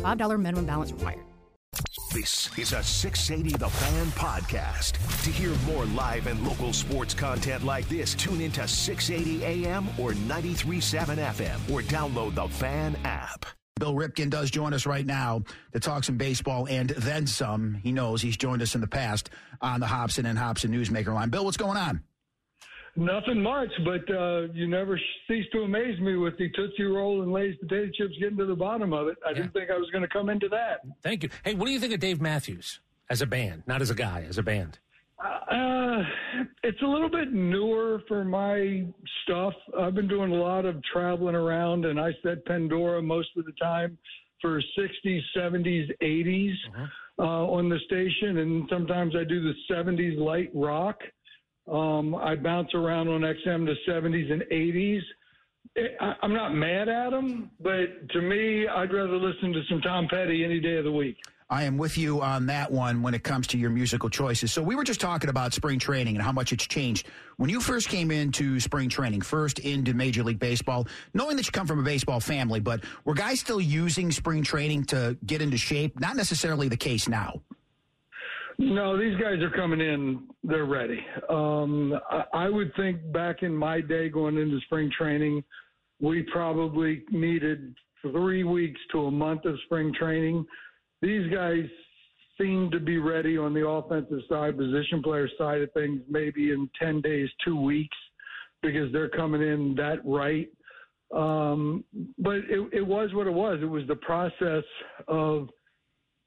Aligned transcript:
$5 0.00 0.40
minimum 0.40 0.66
balance 0.66 0.92
required. 0.92 1.20
This 2.12 2.50
is 2.58 2.72
a 2.72 2.82
680 2.82 3.56
The 3.56 3.68
Fan 3.68 4.06
podcast. 4.08 4.92
To 5.22 5.30
hear 5.30 5.54
more 5.72 5.84
live 5.86 6.26
and 6.26 6.44
local 6.44 6.72
sports 6.72 7.14
content 7.14 7.64
like 7.64 7.88
this, 7.88 8.14
tune 8.14 8.40
into 8.40 8.66
680 8.66 9.44
AM 9.44 9.88
or 9.90 10.12
93.7 10.12 11.18
FM 11.18 11.70
or 11.70 11.82
download 11.82 12.34
the 12.34 12.48
Fan 12.48 12.96
app. 13.04 13.46
Bill 13.78 13.94
Ripken 13.94 14.28
does 14.28 14.50
join 14.50 14.74
us 14.74 14.86
right 14.86 15.06
now 15.06 15.42
to 15.72 15.80
talk 15.80 16.02
some 16.04 16.18
baseball 16.18 16.66
and 16.68 16.90
then 16.90 17.26
some. 17.26 17.74
He 17.74 17.92
knows 17.92 18.20
he's 18.20 18.36
joined 18.36 18.60
us 18.60 18.74
in 18.74 18.80
the 18.80 18.88
past 18.88 19.30
on 19.62 19.80
the 19.80 19.86
Hobson 19.86 20.26
and 20.26 20.38
Hobson 20.38 20.72
Newsmaker 20.72 21.14
line. 21.14 21.30
Bill, 21.30 21.44
what's 21.44 21.56
going 21.56 21.78
on? 21.78 22.02
Nothing 23.00 23.42
much, 23.42 23.70
but 23.82 24.14
uh, 24.14 24.42
you 24.52 24.68
never 24.68 25.00
cease 25.26 25.46
to 25.52 25.60
amaze 25.60 25.98
me 26.00 26.16
with 26.16 26.36
the 26.36 26.50
Tootsie 26.50 26.82
Roll 26.82 27.22
and 27.22 27.32
Lay's 27.32 27.56
potato 27.56 27.90
chips 27.96 28.12
getting 28.20 28.36
to 28.36 28.44
the 28.44 28.54
bottom 28.54 28.92
of 28.92 29.08
it. 29.08 29.16
I 29.26 29.30
yeah. 29.30 29.36
didn't 29.36 29.54
think 29.54 29.70
I 29.70 29.78
was 29.78 29.88
going 29.90 30.02
to 30.02 30.08
come 30.08 30.28
into 30.28 30.50
that. 30.50 30.82
Thank 31.02 31.22
you. 31.22 31.30
Hey, 31.42 31.54
what 31.54 31.64
do 31.64 31.72
you 31.72 31.80
think 31.80 31.94
of 31.94 32.00
Dave 32.00 32.20
Matthews 32.20 32.80
as 33.08 33.22
a 33.22 33.26
band, 33.26 33.62
not 33.66 33.80
as 33.80 33.88
a 33.88 33.94
guy, 33.94 34.26
as 34.28 34.36
a 34.36 34.42
band? 34.42 34.80
Uh, 35.18 36.02
it's 36.62 36.80
a 36.82 36.86
little 36.86 37.08
bit 37.08 37.32
newer 37.32 38.02
for 38.06 38.22
my 38.22 38.84
stuff. 39.24 39.54
I've 39.80 39.94
been 39.94 40.08
doing 40.08 40.32
a 40.32 40.36
lot 40.36 40.66
of 40.66 40.76
traveling 40.92 41.34
around, 41.34 41.86
and 41.86 41.98
I 41.98 42.10
said 42.22 42.44
Pandora 42.44 43.00
most 43.00 43.30
of 43.38 43.46
the 43.46 43.52
time 43.52 43.96
for 44.42 44.60
60s, 44.78 45.20
70s, 45.34 45.88
80s 46.02 46.52
uh-huh. 46.52 46.86
uh, 47.18 47.46
on 47.46 47.70
the 47.70 47.78
station, 47.86 48.38
and 48.38 48.68
sometimes 48.70 49.14
I 49.16 49.24
do 49.24 49.42
the 49.42 49.54
70s 49.74 50.18
light 50.18 50.50
rock. 50.54 50.98
Um, 51.70 52.14
I 52.16 52.34
bounce 52.34 52.74
around 52.74 53.08
on 53.08 53.20
XM 53.20 53.66
to 53.66 53.74
70s 53.88 54.32
and 54.32 54.42
80s. 54.50 55.00
I, 56.00 56.14
I'm 56.22 56.34
not 56.34 56.52
mad 56.52 56.88
at 56.88 57.10
them, 57.10 57.50
but 57.60 58.08
to 58.10 58.20
me, 58.20 58.66
I'd 58.66 58.92
rather 58.92 59.16
listen 59.16 59.52
to 59.52 59.62
some 59.68 59.80
Tom 59.80 60.08
Petty 60.08 60.44
any 60.44 60.58
day 60.58 60.76
of 60.76 60.84
the 60.84 60.92
week. 60.92 61.16
I 61.48 61.64
am 61.64 61.76
with 61.78 61.98
you 61.98 62.22
on 62.22 62.46
that 62.46 62.70
one 62.70 63.02
when 63.02 63.12
it 63.12 63.24
comes 63.24 63.48
to 63.48 63.58
your 63.58 63.70
musical 63.70 64.08
choices. 64.08 64.52
So 64.52 64.62
we 64.62 64.76
were 64.76 64.84
just 64.84 65.00
talking 65.00 65.30
about 65.30 65.52
spring 65.52 65.80
training 65.80 66.14
and 66.14 66.24
how 66.24 66.30
much 66.30 66.52
it's 66.52 66.64
changed. 66.64 67.08
When 67.38 67.50
you 67.50 67.60
first 67.60 67.88
came 67.88 68.12
into 68.12 68.60
spring 68.60 68.88
training, 68.88 69.22
first 69.22 69.58
into 69.58 69.92
Major 69.92 70.22
League 70.22 70.38
Baseball, 70.38 70.86
knowing 71.12 71.36
that 71.36 71.46
you 71.46 71.52
come 71.52 71.66
from 71.66 71.80
a 71.80 71.82
baseball 71.82 72.20
family, 72.20 72.60
but 72.60 72.84
were 73.04 73.14
guys 73.14 73.40
still 73.40 73.60
using 73.60 74.12
spring 74.12 74.44
training 74.44 74.84
to 74.86 75.18
get 75.26 75.42
into 75.42 75.56
shape? 75.56 75.98
Not 75.98 76.14
necessarily 76.14 76.68
the 76.68 76.76
case 76.76 77.08
now. 77.08 77.42
No, 78.62 78.98
these 78.98 79.16
guys 79.16 79.40
are 79.42 79.50
coming 79.50 79.80
in. 79.80 80.28
They're 80.44 80.66
ready. 80.66 81.00
Um, 81.28 81.94
I, 82.10 82.24
I 82.34 82.48
would 82.48 82.72
think 82.76 83.12
back 83.12 83.42
in 83.42 83.56
my 83.56 83.80
day 83.80 84.08
going 84.08 84.36
into 84.36 84.60
spring 84.66 84.90
training, 84.96 85.42
we 86.00 86.22
probably 86.32 87.02
needed 87.10 87.74
three 88.02 88.44
weeks 88.44 88.80
to 88.92 89.06
a 89.06 89.10
month 89.10 89.44
of 89.44 89.56
spring 89.66 89.92
training 89.98 90.46
these 91.02 91.32
guys 91.32 91.64
seem 92.38 92.70
to 92.70 92.80
be 92.80 92.98
ready 92.98 93.36
on 93.36 93.54
the 93.54 93.66
offensive 93.66 94.20
side, 94.28 94.56
position 94.56 95.02
player 95.02 95.28
side 95.38 95.62
of 95.62 95.72
things, 95.72 96.00
maybe 96.08 96.52
in 96.52 96.68
10 96.80 97.00
days, 97.00 97.28
two 97.44 97.60
weeks, 97.60 97.96
because 98.62 98.92
they're 98.92 99.08
coming 99.08 99.42
in 99.42 99.74
that 99.76 99.98
right. 100.04 100.48
Um, 101.14 101.84
but 102.18 102.36
it, 102.36 102.68
it 102.72 102.86
was 102.86 103.12
what 103.14 103.26
it 103.26 103.32
was. 103.32 103.58
It 103.62 103.66
was 103.66 103.82
the 103.88 103.96
process 103.96 104.64
of 105.08 105.48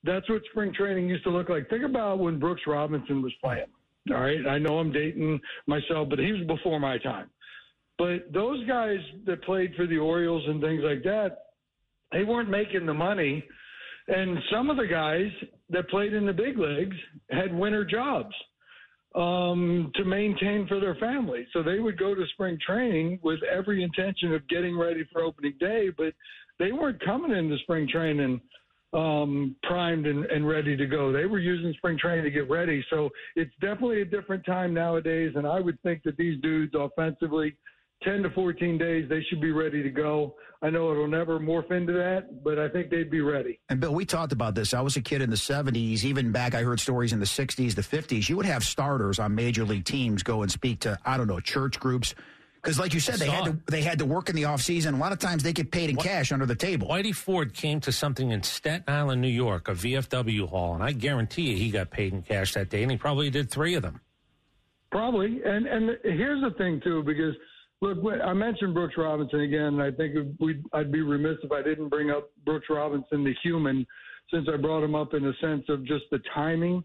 that's 0.04 0.30
what 0.30 0.42
spring 0.52 0.74
training 0.74 1.08
used 1.10 1.24
to 1.24 1.30
look 1.30 1.50
like. 1.50 1.70
Think 1.70 1.84
about 1.84 2.20
when 2.20 2.40
Brooks 2.40 2.64
Robinson 2.68 3.22
was 3.22 3.34
playing. 3.42 3.66
All 4.12 4.22
right. 4.22 4.46
I 4.48 4.58
know 4.58 4.80
I'm 4.80 4.92
dating 4.92 5.40
myself, 5.66 6.10
but 6.10 6.20
he 6.20 6.32
was 6.32 6.46
before 6.46 6.80
my 6.80 6.98
time. 6.98 7.30
But 7.98 8.34
those 8.34 8.66
guys 8.68 8.98
that 9.26 9.44
played 9.44 9.74
for 9.76 9.88
the 9.88 9.98
Orioles 9.98 10.44
and 10.48 10.62
things 10.62 10.82
like 10.84 11.04
that, 11.04 11.38
they 12.12 12.24
weren't 12.24 12.50
making 12.50 12.86
the 12.86 12.94
money 12.94 13.44
and 14.08 14.38
some 14.52 14.70
of 14.70 14.78
the 14.78 14.88
guys 14.88 15.30
that 15.70 15.90
played 15.90 16.14
in 16.14 16.26
the 16.26 16.34
big 16.34 16.58
leagues 16.58 16.96
had 17.30 17.54
winter 17.54 17.86
jobs 17.86 18.34
um, 19.16 19.92
to 19.96 20.04
maintain 20.04 20.68
for 20.68 20.80
their 20.80 20.96
families. 20.96 21.48
So 21.54 21.64
they 21.64 21.80
would 21.80 21.98
go 21.98 22.14
to 22.14 22.26
spring 22.34 22.58
training 22.66 23.20
with 23.24 23.40
every 23.44 23.84
intention 23.84 24.34
of 24.34 24.48
getting 24.50 24.78
ready 24.78 25.06
for 25.12 25.22
opening 25.22 25.54
day, 25.60 25.90
but 25.98 26.14
they 26.60 26.72
weren't 26.72 27.04
coming 27.04 27.32
into 27.32 27.58
spring 27.60 27.88
training 27.88 28.42
um, 28.94 29.56
primed 29.64 30.06
and, 30.06 30.26
and 30.26 30.48
ready 30.48 30.78
to 30.78 30.86
go. 30.86 31.12
They 31.12 31.26
were 31.26 31.40
using 31.40 31.74
spring 31.78 31.98
training 31.98 32.24
to 32.26 32.32
get 32.32 32.50
ready. 32.50 32.84
So 32.90 33.10
it's 33.36 33.54
definitely 33.62 34.02
a 34.02 34.06
different 34.06 34.46
time 34.46 34.74
nowadays. 34.74 35.34
And 35.36 35.48
I 35.48 35.60
would 35.60 35.82
think 35.82 36.04
that 36.04 36.18
these 36.18 36.40
dudes 36.42 36.74
offensively– 36.76 37.56
10 38.04 38.24
to 38.24 38.30
14 38.32 38.78
days, 38.78 39.08
they 39.10 39.22
should 39.30 39.42
be 39.42 39.52
ready 39.52 39.82
to 39.82 39.90
go. 39.90 40.36
I 40.62 40.70
know 40.70 40.92
it'll 40.92 41.08
never 41.08 41.40
morph 41.40 41.72
into 41.72 41.94
that, 41.94 42.44
but 42.44 42.58
I 42.58 42.70
think 42.70 42.90
they'd 42.90 43.12
be 43.12 43.22
ready. 43.22 43.60
And 43.70 43.80
Bill, 43.80 43.94
we 43.94 44.06
talked 44.06 44.32
about 44.32 44.56
this. 44.56 44.74
I 44.74 44.82
was 44.82 44.96
a 44.96 45.02
kid 45.02 45.22
in 45.22 45.30
the 45.30 45.36
70s, 45.36 46.04
even 46.04 46.32
back, 46.32 46.56
I 46.56 46.64
heard 46.64 46.80
stories 46.80 47.12
in 47.12 47.20
the 47.20 47.26
60s, 47.26 47.76
the 47.76 47.82
50s. 47.82 48.30
You 48.30 48.38
would 48.38 48.46
have 48.46 48.64
starters 48.64 49.20
on 49.20 49.36
major 49.36 49.66
league 49.66 49.86
teams 49.86 50.24
go 50.24 50.42
and 50.42 50.52
speak 50.52 50.80
to, 50.82 50.98
I 51.06 51.18
don't 51.18 51.28
know, 51.28 51.40
church 51.40 51.80
groups. 51.80 52.16
Because, 52.64 52.80
like 52.80 52.94
you 52.94 53.02
said, 53.02 53.16
they 53.16 53.30
had 53.30 53.44
to 53.44 53.58
they 53.68 53.82
had 53.82 54.00
to 54.00 54.06
work 54.06 54.30
in 54.30 54.38
the 54.38 54.44
offseason. 54.44 54.94
A 54.94 54.98
lot 54.98 55.12
of 55.12 55.20
times 55.20 55.44
they 55.44 55.52
get 55.52 55.70
paid 55.70 55.90
in 55.90 55.98
what, 55.98 56.06
cash 56.06 56.32
under 56.32 56.46
the 56.46 56.56
table. 56.56 56.88
Whitey 56.88 57.14
Ford 57.14 57.54
came 57.54 57.82
to 57.82 57.92
something 57.92 58.32
in 58.32 58.42
Staten 58.42 58.86
Island, 58.88 59.22
New 59.22 59.28
York, 59.28 59.68
a 59.68 59.74
VFW 59.74 60.48
hall, 60.48 60.74
and 60.74 60.82
I 60.82 60.94
guarantee 60.94 61.52
you 61.52 61.58
he 61.58 61.70
got 61.70 61.92
paid 61.92 62.14
in 62.14 62.22
cash 62.22 62.54
that 62.54 62.70
day, 62.70 62.82
and 62.82 62.90
he 62.92 62.98
probably 62.98 63.30
did 63.30 63.52
three 63.52 63.76
of 63.76 63.84
them. 63.84 64.00
Probably, 64.92 65.42
and 65.44 65.68
and 65.68 65.98
here's 66.04 66.42
the 66.42 66.52
thing 66.58 66.80
too, 66.84 67.04
because– 67.04 67.36
Look, 67.84 67.98
I 68.24 68.32
mentioned 68.32 68.74
Brooks 68.74 68.96
Robinson 68.98 69.42
again. 69.42 69.80
And 69.80 69.84
I 69.84 69.92
think 69.92 70.16
we 70.40 70.64
I'd 70.72 70.90
be 70.90 71.02
remiss 71.02 71.36
if 71.44 71.52
I 71.52 71.62
didn't 71.62 71.90
bring 71.90 72.12
up 72.12 72.30
Brooks 72.46 72.68
Robinson, 72.70 73.26
the 73.26 73.34
human, 73.44 73.86
since 74.34 74.48
I 74.52 74.56
brought 74.56 74.86
him 74.86 74.96
up 74.96 75.14
in 75.14 75.22
the 75.22 75.34
sense 75.42 75.66
of 75.68 75.86
just 75.86 76.06
the 76.10 76.20
timing. 76.34 76.82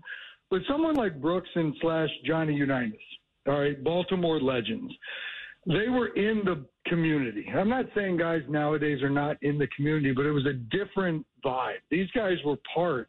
But 0.50 0.62
someone 0.68 0.96
like 0.96 1.20
Brooks 1.20 1.48
and 1.54 1.72
slash 1.80 2.08
Johnny 2.26 2.54
Unitas, 2.54 2.98
all 3.46 3.60
right, 3.60 3.82
Baltimore 3.84 4.40
legends, 4.40 4.92
they 5.66 5.88
were 5.88 6.08
in 6.14 6.42
the 6.44 6.64
community. 6.86 7.46
I'm 7.54 7.68
not 7.68 7.86
saying 7.94 8.16
guys 8.16 8.42
nowadays 8.48 9.02
are 9.02 9.10
not 9.10 9.36
in 9.42 9.58
the 9.58 9.68
community, 9.76 10.12
but 10.12 10.26
it 10.26 10.32
was 10.32 10.46
a 10.46 10.54
different 10.76 11.26
vibe. 11.44 11.78
These 11.90 12.10
guys 12.14 12.36
were 12.44 12.56
part 12.74 13.08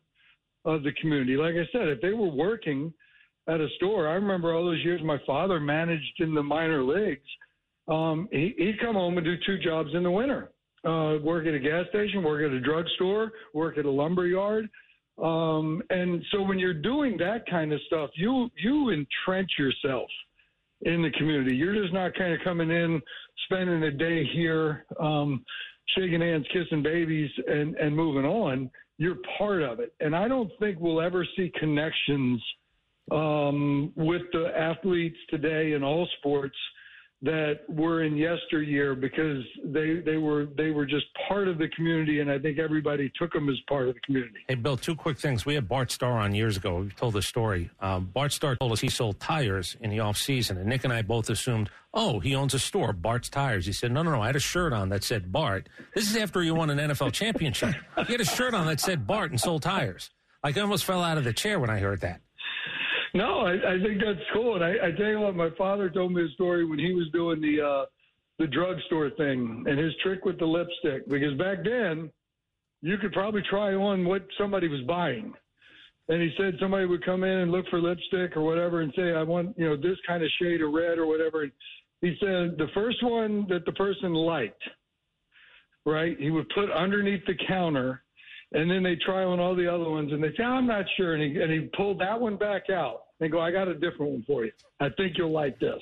of 0.66 0.84
the 0.84 0.92
community. 1.00 1.38
Like 1.38 1.56
I 1.56 1.68
said, 1.72 1.88
if 1.88 2.02
they 2.02 2.12
were 2.12 2.30
working 2.30 2.94
at 3.48 3.62
a 3.62 3.68
store, 3.78 4.08
I 4.08 4.14
remember 4.14 4.54
all 4.54 4.66
those 4.66 4.84
years 4.84 5.02
my 5.04 5.20
father 5.26 5.60
managed 5.60 6.20
in 6.20 6.34
the 6.34 6.44
minor 6.44 6.84
leagues– 6.84 7.22
um, 7.90 8.30
he, 8.32 8.54
he'd 8.58 8.80
come 8.80 8.96
home 8.96 9.18
and 9.18 9.26
do 9.26 9.36
two 9.46 9.58
jobs 9.58 9.90
in 9.94 10.04
the 10.04 10.12
winter 10.12 10.52
uh, 10.86 11.18
work 11.22 11.46
at 11.46 11.54
a 11.54 11.60
gas 11.60 11.86
station, 11.90 12.24
work 12.24 12.46
at 12.46 12.56
a 12.56 12.62
drugstore, 12.62 13.32
work 13.54 13.78
at 13.78 13.86
a 13.86 13.92
lumber 13.92 14.28
yard. 14.28 14.70
Um, 15.22 15.82
and 15.90 16.24
so 16.32 16.42
when 16.42 16.58
you're 16.60 16.74
doing 16.74 17.18
that 17.18 17.44
kind 17.50 17.74
of 17.74 17.82
stuff, 17.88 18.12
you 18.16 18.50
you 18.56 18.92
entrench 18.92 19.52
yourself 19.58 20.08
in 20.84 21.02
the 21.02 21.12
community. 21.12 21.56
You're 21.56 21.82
just 21.82 21.94
not 21.94 22.16
kind 22.16 22.34
of 22.34 22.40
coming 22.44 22.70
in, 22.70 23.02
spending 23.46 23.84
a 23.84 23.92
day 23.92 24.24
here, 24.34 24.86
um, 25.00 25.44
shaking 25.98 26.22
hands, 26.22 26.46
kissing 26.54 26.84
babies, 26.84 27.30
and 27.48 27.76
and 27.76 27.96
moving 27.96 28.26
on. 28.26 28.70
You're 28.98 29.18
part 29.38 29.62
of 29.62 29.80
it, 29.80 29.94
and 30.00 30.16
I 30.16 30.28
don't 30.28 30.52
think 30.60 30.80
we'll 30.80 31.02
ever 31.02 31.26
see 31.38 31.52
connections 31.60 32.42
um, 33.12 33.92
with 33.96 34.24
the 34.34 34.52
athletes 34.58 35.18
today 35.30 35.74
in 35.74 35.84
all 35.84 36.08
sports 36.20 36.56
that 37.22 37.60
were 37.68 38.04
in 38.04 38.16
yesteryear 38.16 38.96
because 38.96 39.44
they 39.64 40.00
they 40.06 40.18
were 40.18 40.46
they 40.58 40.72
were 40.72 40.86
just 40.86 41.06
part 41.28 41.48
of 41.48 41.58
the 41.58 41.68
community, 41.70 42.22
and 42.22 42.32
I 42.32 42.40
think 42.40 42.60
everybody 42.60 43.12
took 43.20 43.34
them 43.34 43.50
as 43.50 43.58
part 43.68 43.90
of 43.90 43.96
the 43.96 44.00
community. 44.02 44.40
Hey, 44.48 44.56
Bill, 44.56 44.78
two 44.78 44.96
quick 44.96 45.18
things. 45.18 45.46
We 45.46 45.56
had 45.56 45.68
Bart 45.68 45.92
Starr 45.92 46.18
on 46.18 46.34
years 46.34 46.56
ago. 46.56 46.78
We 46.82 46.90
told 46.92 47.14
the 47.14 47.22
story. 47.22 47.70
Um, 47.82 48.06
Bart 48.14 48.32
Starr 48.32 48.56
told 48.56 48.72
us 48.72 48.80
he 48.80 48.90
sold 48.90 49.20
tires 49.20 49.76
in 49.82 49.90
the 49.90 50.00
off 50.00 50.18
season, 50.18 50.58
and 50.58 50.68
Nick 50.68 50.86
and 50.86 50.94
I 50.94 51.02
both 51.02 51.30
assumed, 51.30 51.70
oh, 51.94 52.20
he 52.20 52.36
owns 52.36 52.54
a 52.54 52.60
store, 52.60 52.94
Bart's 52.94 53.30
Tires. 53.30 53.66
He 53.66 53.74
said, 53.74 53.92
no, 53.92 54.02
no, 54.02 54.12
no. 54.12 54.22
I 54.22 54.28
had 54.28 54.36
a 54.36 54.40
shirt 54.40 54.74
on 54.74 54.90
that 54.90 55.04
said 55.04 55.32
Bart. 55.32 55.68
This 55.96 56.10
is 56.10 56.16
after 56.16 56.42
he 56.42 56.52
won 56.52 56.70
an 56.70 56.78
NFL 56.78 57.12
championship. 57.14 57.76
He 58.06 58.14
had 58.14 58.22
a 58.22 58.26
shirt 58.26 58.54
on 58.54 58.68
that 58.68 58.80
said 58.80 59.06
Bart 59.06 59.32
and 59.32 59.40
sold 59.40 59.64
tires. 59.64 60.10
Like 60.44 60.58
I 60.58 60.62
almost 60.62 60.86
fell 60.86 61.04
out 61.04 61.18
of 61.18 61.26
the 61.26 61.34
chair 61.34 61.60
when 61.60 61.70
I 61.70 61.80
heard 61.80 62.02
that. 62.02 62.22
No, 63.14 63.40
I, 63.40 63.54
I 63.54 63.84
think 63.84 64.02
that's 64.04 64.20
cool. 64.34 64.56
And 64.56 64.64
I, 64.64 64.88
I 64.88 64.92
tell 64.92 65.08
you 65.08 65.20
what, 65.20 65.36
my 65.36 65.50
father 65.58 65.90
told 65.90 66.14
me 66.14 66.24
a 66.24 66.30
story 66.30 66.66
when 66.66 66.80
he 66.80 66.94
was 66.94 67.08
doing 67.12 67.42
the 67.42 67.62
uh, 67.62 67.86
the 68.38 68.48
drugstore 68.48 69.10
thing 69.12 69.66
and 69.68 69.78
his 69.78 69.94
trick 70.02 70.26
with 70.26 70.40
the 70.40 70.46
lipstick. 70.46 71.10
Because 71.10 71.38
back 71.38 71.58
then, 71.64 72.10
you 72.82 72.98
could 72.98 73.12
probably 73.12 73.42
try 73.50 73.74
on 73.74 74.06
what 74.06 74.26
somebody 74.38 74.68
was 74.68 74.82
buying. 74.82 75.34
And 76.08 76.22
he 76.22 76.32
said 76.38 76.56
somebody 76.60 76.86
would 76.86 77.06
come 77.06 77.24
in 77.24 77.40
and 77.40 77.52
look 77.52 77.68
for 77.70 77.82
lipstick 77.82 78.36
or 78.36 78.42
whatever 78.42 78.82
and 78.82 78.92
say, 78.96 79.12
I 79.14 79.24
want, 79.24 79.58
you 79.58 79.66
know, 79.66 79.76
this 79.76 79.98
kind 80.08 80.24
of 80.24 80.30
shade 80.42 80.62
of 80.62 80.72
red 80.74 80.98
or 80.98 81.06
whatever. 81.06 81.44
And 81.44 81.52
he 82.02 82.16
said 82.20 82.58
the 82.58 82.70
first 82.74 83.04
one 83.04 83.46
that 83.50 83.66
the 83.66 83.74
person 83.74 84.14
liked, 84.14 84.64
right, 85.86 86.18
he 86.18 86.32
would 86.32 86.50
put 86.56 86.72
underneath 86.72 87.26
the 87.28 87.36
counter 87.48 88.02
and 88.52 88.70
then 88.70 88.82
they 88.82 88.96
try 88.96 89.24
on 89.24 89.40
all 89.40 89.56
the 89.56 89.72
other 89.72 89.90
ones 89.90 90.12
and 90.12 90.24
they 90.24 90.34
say, 90.36 90.44
I'm 90.44 90.66
not 90.66 90.86
sure. 90.98 91.14
And 91.14 91.24
he, 91.24 91.42
and 91.42 91.52
he 91.52 91.70
pulled 91.76 92.00
that 92.02 92.20
one 92.20 92.36
back 92.36 92.70
out 92.70 93.04
and 93.20 93.32
go, 93.32 93.40
I 93.40 93.52
got 93.52 93.68
a 93.68 93.74
different 93.74 94.12
one 94.12 94.24
for 94.26 94.46
you. 94.46 94.52
I 94.80 94.90
think 94.98 95.18
you'll 95.18 95.32
like 95.32 95.60
this. 95.60 95.80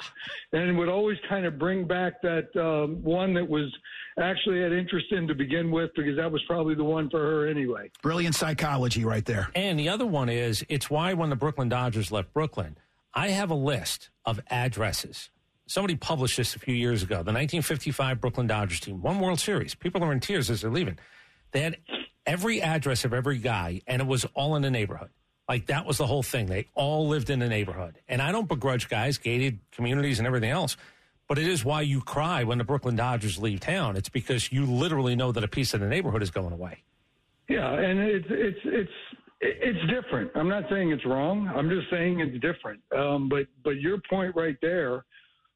And 0.52 0.70
it 0.70 0.74
would 0.74 0.90
always 0.90 1.18
kind 1.30 1.46
of 1.46 1.58
bring 1.58 1.88
back 1.88 2.22
that 2.24 2.54
um, 2.60 3.02
one 3.04 3.34
that 3.36 3.48
was 3.48 3.72
actually 4.20 4.62
had 4.62 4.74
interest 4.74 5.06
in 5.12 5.28
to 5.28 5.36
begin 5.36 5.72
with 5.72 5.92
because 5.96 6.18
that 6.18 6.32
was 6.32 6.42
probably 6.48 6.76
the 6.76 6.84
one 6.84 7.10
for 7.10 7.20
her 7.20 7.48
anyway. 7.48 7.90
Brilliant 8.02 8.36
psychology 8.36 9.06
right 9.06 9.24
there. 9.24 9.50
And 9.56 9.80
the 9.80 9.90
other 9.90 10.06
one 10.06 10.30
is 10.30 10.66
it's 10.68 10.90
why 10.90 11.14
when 11.14 11.30
the 11.30 11.36
Brooklyn 11.36 11.70
Dodgers 11.70 12.12
left 12.12 12.34
Brooklyn, 12.34 12.78
I 13.14 13.30
have 13.30 13.50
a 13.50 13.56
list 13.56 14.10
of 14.26 14.42
addresses. 14.50 15.30
Somebody 15.68 15.96
published 15.96 16.38
this 16.38 16.56
a 16.56 16.60
few 16.60 16.76
years 16.76 17.04
ago. 17.04 17.16
The 17.16 17.34
1955 17.34 18.20
Brooklyn 18.20 18.48
Dodgers 18.48 18.80
team 18.80 19.02
won 19.02 19.20
World 19.20 19.40
Series. 19.40 19.76
People 19.76 20.04
are 20.04 20.12
in 20.12 20.20
tears 20.20 20.50
as 20.50 20.62
they're 20.62 20.72
leaving. 20.72 20.98
They 21.52 21.62
had 21.62 21.78
every 22.28 22.62
address 22.62 23.06
of 23.06 23.14
every 23.14 23.40
guy, 23.40 23.82
and 23.88 24.02
it 24.02 24.08
was 24.08 24.26
all 24.36 24.56
in 24.56 24.62
the 24.62 24.70
neighborhood. 24.70 25.10
Like 25.48 25.68
that 25.68 25.86
was 25.86 25.98
the 25.98 26.06
whole 26.06 26.24
thing. 26.24 26.48
They 26.48 26.68
all 26.76 27.08
lived 27.08 27.30
in 27.30 27.40
the 27.40 27.48
neighborhood. 27.48 27.98
And 28.08 28.22
I 28.22 28.34
don't 28.34 28.50
begrudge 28.50 28.90
guys, 28.90 29.18
gated 29.18 29.60
communities 29.72 30.20
and 30.20 30.28
everything 30.28 30.50
else. 30.50 30.76
But 31.28 31.38
it 31.38 31.48
is 31.48 31.64
why 31.64 31.82
you 31.82 32.02
cry 32.02 32.44
when 32.44 32.58
the 32.58 32.64
Brooklyn 32.64 32.96
Dodgers 32.96 33.38
leave 33.38 33.62
town. 33.62 33.98
It's 33.98 34.10
because 34.10 34.52
you 34.52 34.66
literally 34.66 35.16
know 35.16 35.32
that 35.32 35.44
a 35.44 35.48
piece 35.48 35.74
of 35.74 35.80
the 35.80 35.88
neighborhood 35.88 36.22
is 36.22 36.32
going 36.32 36.54
away. 36.54 36.84
Yeah, 37.50 37.72
and 37.74 38.00
it's 38.00 38.28
it's 38.30 38.60
it's 38.66 38.92
it's 39.40 39.80
different. 39.92 40.32
I'm 40.36 40.50
not 40.50 40.64
saying 40.70 40.92
it's 40.92 41.06
wrong. 41.06 41.48
I'm 41.48 41.70
just 41.70 41.90
saying 41.90 42.20
it's 42.20 42.42
different. 42.42 42.82
Um, 42.98 43.30
but 43.30 43.48
but 43.64 43.80
your 43.82 44.00
point 44.10 44.36
right 44.36 44.58
there, 44.62 45.06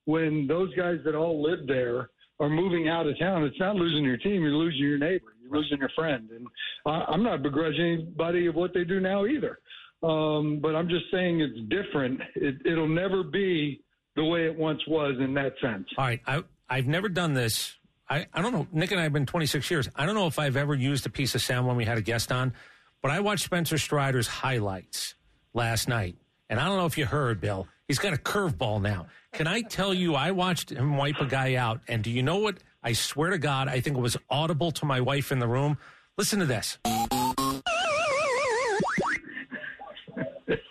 when 0.06 0.48
those 0.48 0.74
guys 0.76 1.00
that 1.06 1.16
all 1.16 1.42
live 1.42 1.68
there 1.68 2.10
are 2.40 2.50
moving 2.50 2.88
out 2.88 3.08
of 3.08 3.18
town, 3.20 3.44
it's 3.44 3.60
not 3.60 3.76
losing 3.76 4.04
your 4.04 4.18
team. 4.18 4.42
You're 4.42 4.52
losing 4.52 4.82
your 4.82 4.98
neighbor. 4.98 5.31
Losing 5.52 5.80
your 5.80 5.92
friend. 5.96 6.30
And 6.36 6.48
I, 6.86 7.06
I'm 7.12 7.24
not 7.24 7.44
begrudging 7.44 7.94
anybody 7.94 8.48
of 8.48 8.56
what 8.56 8.74
they 8.74 8.84
do 8.84 9.00
now 9.00 9.26
either. 9.26 9.60
Um, 10.04 10.60
but 10.62 10.76
I'm 10.76 10.90
just 10.90 11.06
saying 11.12 11.42
it's 11.42 11.60
different. 11.70 12.20
It, 12.36 12.56
it'll 12.66 12.88
never 12.88 13.24
be 13.24 13.82
the 14.16 14.24
way 14.26 14.46
it 14.46 14.58
once 14.58 14.82
was 14.88 15.16
in 15.20 15.34
that 15.36 15.54
sense. 15.62 15.88
All 15.98 16.06
right. 16.06 16.22
I, 16.26 16.44
I've 16.70 16.88
never 16.88 17.10
done 17.10 17.34
this. 17.34 17.76
I, 18.10 18.28
I 18.34 18.42
don't 18.42 18.52
know. 18.52 18.68
Nick 18.72 18.92
and 18.92 19.00
I 19.00 19.04
have 19.04 19.14
been 19.14 19.26
26 19.26 19.70
years. 19.70 19.90
I 19.96 20.06
don't 20.06 20.16
know 20.16 20.28
if 20.28 20.40
I've 20.40 20.58
ever 20.58 20.74
used 20.74 21.06
a 21.06 21.10
piece 21.10 21.36
of 21.36 21.42
sound 21.42 21.68
when 21.68 21.76
we 21.76 21.86
had 21.86 21.98
a 21.98 22.02
guest 22.02 22.32
on, 22.32 22.54
but 23.02 23.12
I 23.12 23.20
watched 23.20 23.46
Spencer 23.46 23.78
Strider's 23.78 24.28
highlights 24.28 25.16
last 25.54 25.88
night. 25.88 26.16
And 26.50 26.60
I 26.60 26.68
don't 26.68 26.78
know 26.78 26.86
if 26.86 26.98
you 26.98 27.06
heard, 27.06 27.40
Bill. 27.40 27.68
He's 27.88 28.00
got 28.00 28.14
a 28.14 28.18
curveball 28.18 28.82
now. 28.82 29.08
Can 29.32 29.48
I 29.48 29.62
tell 29.62 29.94
you, 29.94 30.16
I 30.16 30.32
watched 30.32 30.72
him 30.72 30.98
wipe 30.98 31.20
a 31.22 31.26
guy 31.26 31.56
out. 31.56 31.82
And 31.88 32.04
do 32.04 32.12
you 32.12 32.24
know 32.24 32.38
what? 32.38 32.58
I 32.84 32.94
swear 32.94 33.30
to 33.30 33.38
God, 33.38 33.68
I 33.68 33.80
think 33.80 33.98
it 33.98 34.02
was 34.02 34.18
audible 34.30 34.72
to 34.72 34.86
my 34.86 35.02
wife 35.02 35.32
in 35.32 35.40
the 35.40 35.48
room. 35.48 35.78
Listen 36.18 36.40
to 36.40 36.46
this. 36.46 36.78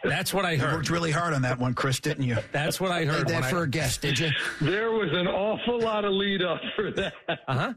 That's 0.04 0.34
what 0.34 0.44
I 0.44 0.50
heard. 0.50 0.58
You 0.60 0.66
heard. 0.66 0.74
worked 0.76 0.90
really 0.90 1.10
hard 1.12 1.34
on 1.34 1.42
that 1.42 1.58
one, 1.58 1.72
Chris, 1.72 2.00
didn't 2.00 2.24
you? 2.24 2.36
That's 2.52 2.80
what 2.80 2.90
I 2.90 3.00
Did 3.00 3.08
heard. 3.08 3.28
that 3.28 3.44
for 3.46 3.60
I, 3.60 3.62
a 3.64 3.66
guest, 3.66 4.02
did 4.02 4.18
you? 4.18 4.30
There 4.60 4.90
was 4.90 5.08
an 5.12 5.26
awful 5.28 5.80
lot 5.80 6.04
of 6.04 6.12
lead 6.12 6.42
up 6.42 6.60
for 6.74 6.90
that. 6.92 7.12
uh 7.28 7.34
huh. 7.48 7.74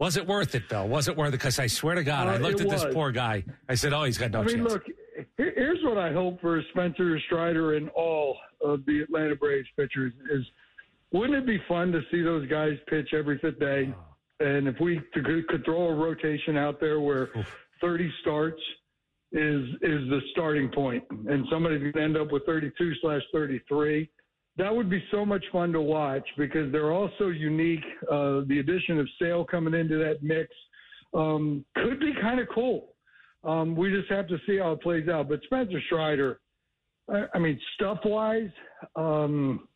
Was 0.00 0.16
it 0.16 0.26
worth 0.26 0.54
it 0.54 0.68
though? 0.68 0.86
Was 0.86 1.08
it 1.08 1.16
worth 1.16 1.28
it? 1.28 1.32
Because 1.32 1.58
I 1.58 1.66
swear 1.66 1.96
to 1.96 2.04
God, 2.04 2.26
Uh, 2.28 2.32
I 2.32 2.36
looked 2.38 2.60
it 2.60 2.66
at 2.66 2.70
this 2.70 2.86
poor 2.94 3.10
guy. 3.10 3.44
I 3.68 3.74
said, 3.74 3.92
"Oh, 3.92 4.04
he's 4.04 4.16
got 4.16 4.30
no 4.30 4.40
I 4.40 4.44
mean, 4.44 4.58
chance." 4.58 4.72
look, 4.72 4.84
here's 5.36 5.82
what 5.82 5.98
I 5.98 6.12
hope 6.12 6.40
for 6.40 6.62
Spencer 6.70 7.18
Strider 7.26 7.74
and 7.74 7.88
all 7.90 8.36
of 8.64 8.84
the 8.86 9.00
Atlanta 9.00 9.34
Braves 9.34 9.68
pitchers 9.76 10.12
is 10.30 10.44
wouldn't 11.12 11.38
it 11.38 11.46
be 11.46 11.58
fun 11.68 11.92
to 11.92 12.00
see 12.10 12.22
those 12.22 12.46
guys 12.48 12.72
pitch 12.88 13.10
every 13.14 13.38
fifth 13.38 13.58
day? 13.58 13.92
And 14.40 14.68
if 14.68 14.76
we 14.80 15.00
could, 15.12 15.64
throw 15.64 15.88
a 15.88 15.94
rotation 15.94 16.56
out 16.56 16.80
there 16.80 17.00
where 17.00 17.30
30 17.80 18.10
starts 18.20 18.60
is 19.32 19.66
is 19.82 20.08
the 20.08 20.20
starting 20.32 20.70
point, 20.70 21.04
and 21.10 21.44
somebody 21.50 21.78
could 21.78 22.00
end 22.00 22.16
up 22.16 22.32
with 22.32 22.46
32 22.46 22.92
slash 23.02 23.20
33. 23.32 24.08
That 24.56 24.74
would 24.74 24.88
be 24.88 25.02
so 25.10 25.24
much 25.24 25.44
fun 25.52 25.72
to 25.72 25.80
watch 25.80 26.26
because 26.36 26.72
they're 26.72 26.92
all 26.92 27.10
so 27.18 27.28
unique. 27.28 27.84
Uh, 28.10 28.40
the 28.46 28.58
addition 28.60 28.98
of 28.98 29.06
Sale 29.20 29.44
coming 29.44 29.74
into 29.74 29.98
that 29.98 30.22
mix 30.22 30.48
um, 31.14 31.64
could 31.76 32.00
be 32.00 32.12
kind 32.20 32.40
of 32.40 32.48
cool. 32.54 32.94
Um, 33.44 33.76
we 33.76 33.90
just 33.90 34.10
have 34.10 34.26
to 34.28 34.38
see 34.46 34.58
how 34.58 34.72
it 34.72 34.82
plays 34.82 35.08
out. 35.08 35.28
But 35.28 35.40
Spencer 35.44 35.80
Strider, 35.86 36.40
I, 37.08 37.26
I 37.34 37.38
mean, 37.38 37.60
stuff 37.74 37.98
wise, 38.04 38.50
um, 38.96 39.67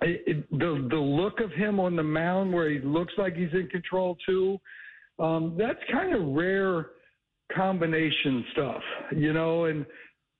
the 0.00 0.86
the 0.90 0.96
look 0.96 1.40
of 1.40 1.50
him 1.52 1.80
on 1.80 1.96
the 1.96 2.02
mound 2.02 2.52
where 2.52 2.70
he 2.70 2.80
looks 2.80 3.14
like 3.16 3.34
he's 3.34 3.52
in 3.52 3.68
control 3.68 4.16
too, 4.26 4.58
um, 5.18 5.56
that's 5.58 5.78
kind 5.90 6.14
of 6.14 6.34
rare 6.34 6.90
combination 7.54 8.44
stuff, 8.52 8.82
you 9.16 9.32
know. 9.32 9.66
And 9.66 9.86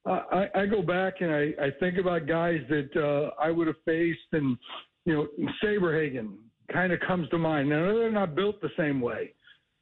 I, 0.04 0.48
I 0.54 0.66
go 0.66 0.82
back 0.82 1.14
and 1.20 1.32
I, 1.32 1.52
I 1.60 1.70
think 1.80 1.98
about 1.98 2.26
guys 2.26 2.60
that 2.68 2.90
uh, 2.96 3.42
I 3.42 3.50
would 3.50 3.66
have 3.66 3.76
faced, 3.84 4.18
and 4.32 4.56
you 5.04 5.14
know, 5.14 5.48
Saberhagen 5.62 6.34
kind 6.72 6.92
of 6.92 7.00
comes 7.00 7.28
to 7.30 7.38
mind. 7.38 7.68
Now 7.68 7.86
they're 7.86 8.10
not 8.10 8.34
built 8.34 8.60
the 8.60 8.70
same 8.76 9.00
way, 9.00 9.32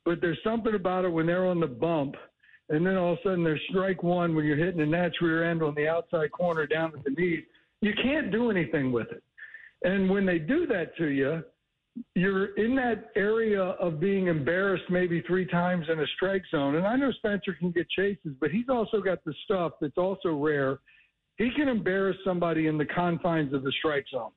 but 0.04 0.20
there's 0.20 0.38
something 0.44 0.74
about 0.74 1.04
it 1.04 1.10
when 1.10 1.26
they're 1.26 1.46
on 1.46 1.60
the 1.60 1.66
bump, 1.66 2.14
and 2.68 2.86
then 2.86 2.96
all 2.96 3.14
of 3.14 3.18
a 3.18 3.22
sudden 3.22 3.44
there's 3.44 3.60
strike 3.70 4.02
one 4.02 4.34
when 4.34 4.44
you're 4.44 4.56
hitting 4.56 4.78
the 4.78 4.86
Nats 4.86 5.20
rear 5.20 5.50
end 5.50 5.62
on 5.62 5.74
the 5.74 5.88
outside 5.88 6.30
corner 6.32 6.66
down 6.66 6.92
at 6.96 7.04
the 7.04 7.10
knees. 7.10 7.44
You 7.80 7.92
can't 8.02 8.30
do 8.30 8.50
anything 8.50 8.92
with 8.92 9.10
it. 9.10 9.22
And 9.84 10.10
when 10.10 10.26
they 10.26 10.38
do 10.38 10.66
that 10.66 10.96
to 10.96 11.08
you, 11.08 11.42
you're 12.14 12.54
in 12.56 12.74
that 12.76 13.10
area 13.14 13.62
of 13.62 14.00
being 14.00 14.26
embarrassed 14.26 14.84
maybe 14.90 15.22
three 15.26 15.46
times 15.46 15.86
in 15.92 16.00
a 16.00 16.06
strike 16.16 16.42
zone. 16.50 16.74
And 16.76 16.86
I 16.86 16.96
know 16.96 17.12
Spencer 17.12 17.54
can 17.58 17.70
get 17.70 17.88
chases, 17.90 18.34
but 18.40 18.50
he's 18.50 18.68
also 18.68 19.00
got 19.00 19.24
the 19.24 19.34
stuff 19.44 19.72
that's 19.80 19.98
also 19.98 20.34
rare. 20.34 20.78
He 21.36 21.50
can 21.54 21.68
embarrass 21.68 22.16
somebody 22.24 22.66
in 22.66 22.78
the 22.78 22.86
confines 22.86 23.52
of 23.52 23.62
the 23.62 23.72
strike 23.78 24.06
zone. 24.10 24.30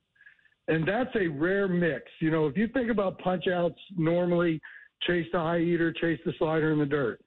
And 0.68 0.86
that's 0.86 1.14
a 1.16 1.28
rare 1.28 1.66
mix. 1.66 2.04
You 2.20 2.30
know, 2.30 2.46
if 2.46 2.56
you 2.56 2.68
think 2.68 2.90
about 2.90 3.18
punch 3.18 3.48
outs 3.48 3.80
normally, 3.96 4.60
chase 5.06 5.26
the 5.32 5.38
high 5.38 5.60
eater, 5.60 5.92
chase 5.92 6.20
the 6.26 6.32
slider 6.38 6.72
in 6.72 6.78
the 6.78 6.86
dirt. 6.86 7.20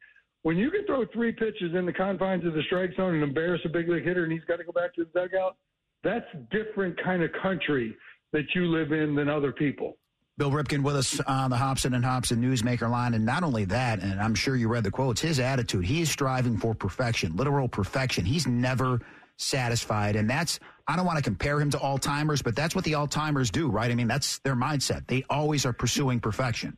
When 0.43 0.57
you 0.57 0.69
can 0.69 0.85
throw 0.85 1.05
three 1.11 1.31
pitches 1.31 1.73
in 1.75 1.85
the 1.85 1.93
confines 1.93 2.45
of 2.45 2.53
the 2.53 2.61
strike 2.67 2.91
zone 2.95 3.15
and 3.15 3.23
embarrass 3.23 3.61
a 3.65 3.69
big 3.69 3.89
league 3.89 4.05
hitter 4.05 4.23
and 4.23 4.31
he's 4.31 4.43
got 4.47 4.57
to 4.57 4.63
go 4.63 4.71
back 4.71 4.93
to 4.95 5.05
the 5.05 5.19
dugout, 5.19 5.57
that's 6.03 6.25
different 6.51 7.01
kind 7.03 7.23
of 7.23 7.31
country 7.41 7.95
that 8.33 8.45
you 8.55 8.65
live 8.67 8.91
in 8.91 9.15
than 9.15 9.29
other 9.29 9.51
people. 9.51 9.97
Bill 10.37 10.51
Ripken 10.51 10.81
with 10.81 10.95
us 10.95 11.19
on 11.21 11.49
the 11.49 11.57
Hobson 11.57 11.93
and 11.93 12.03
Hobson 12.03 12.41
Newsmaker 12.41 12.89
line. 12.89 13.13
And 13.13 13.25
not 13.25 13.43
only 13.43 13.65
that, 13.65 13.99
and 13.99 14.19
I'm 14.19 14.33
sure 14.33 14.55
you 14.55 14.69
read 14.69 14.83
the 14.83 14.91
quotes, 14.91 15.21
his 15.21 15.39
attitude, 15.39 15.85
he 15.85 16.01
is 16.01 16.09
striving 16.09 16.57
for 16.57 16.73
perfection, 16.73 17.35
literal 17.35 17.67
perfection. 17.67 18.25
He's 18.25 18.47
never 18.47 19.01
satisfied. 19.37 20.15
And 20.15 20.29
that's, 20.29 20.59
I 20.87 20.95
don't 20.95 21.05
want 21.05 21.17
to 21.17 21.23
compare 21.23 21.59
him 21.59 21.69
to 21.71 21.79
all 21.79 21.97
timers, 21.97 22.41
but 22.41 22.55
that's 22.55 22.75
what 22.75 22.85
the 22.85 22.95
all 22.95 23.07
timers 23.07 23.51
do, 23.51 23.69
right? 23.69 23.91
I 23.91 23.95
mean, 23.95 24.07
that's 24.07 24.39
their 24.39 24.55
mindset. 24.55 25.05
They 25.07 25.23
always 25.29 25.65
are 25.65 25.73
pursuing 25.73 26.19
perfection. 26.19 26.77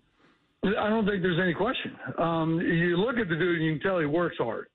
I 0.65 0.89
don't 0.89 1.05
think 1.05 1.21
there's 1.21 1.39
any 1.41 1.53
question. 1.53 1.95
Um, 2.17 2.59
you 2.59 2.97
look 2.97 3.17
at 3.17 3.27
the 3.27 3.35
dude 3.35 3.57
and 3.57 3.65
you 3.65 3.73
can 3.73 3.81
tell 3.81 3.99
he 3.99 4.05
works 4.05 4.37
hard. 4.37 4.67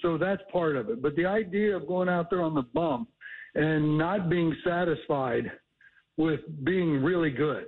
So 0.00 0.18
that's 0.18 0.42
part 0.52 0.76
of 0.76 0.90
it. 0.90 1.00
But 1.00 1.16
the 1.16 1.26
idea 1.26 1.76
of 1.76 1.86
going 1.86 2.08
out 2.08 2.28
there 2.30 2.42
on 2.42 2.54
the 2.54 2.62
bump 2.62 3.08
and 3.54 3.96
not 3.96 4.28
being 4.28 4.54
satisfied 4.64 5.50
with 6.18 6.40
being 6.64 7.02
really 7.02 7.30
good, 7.30 7.64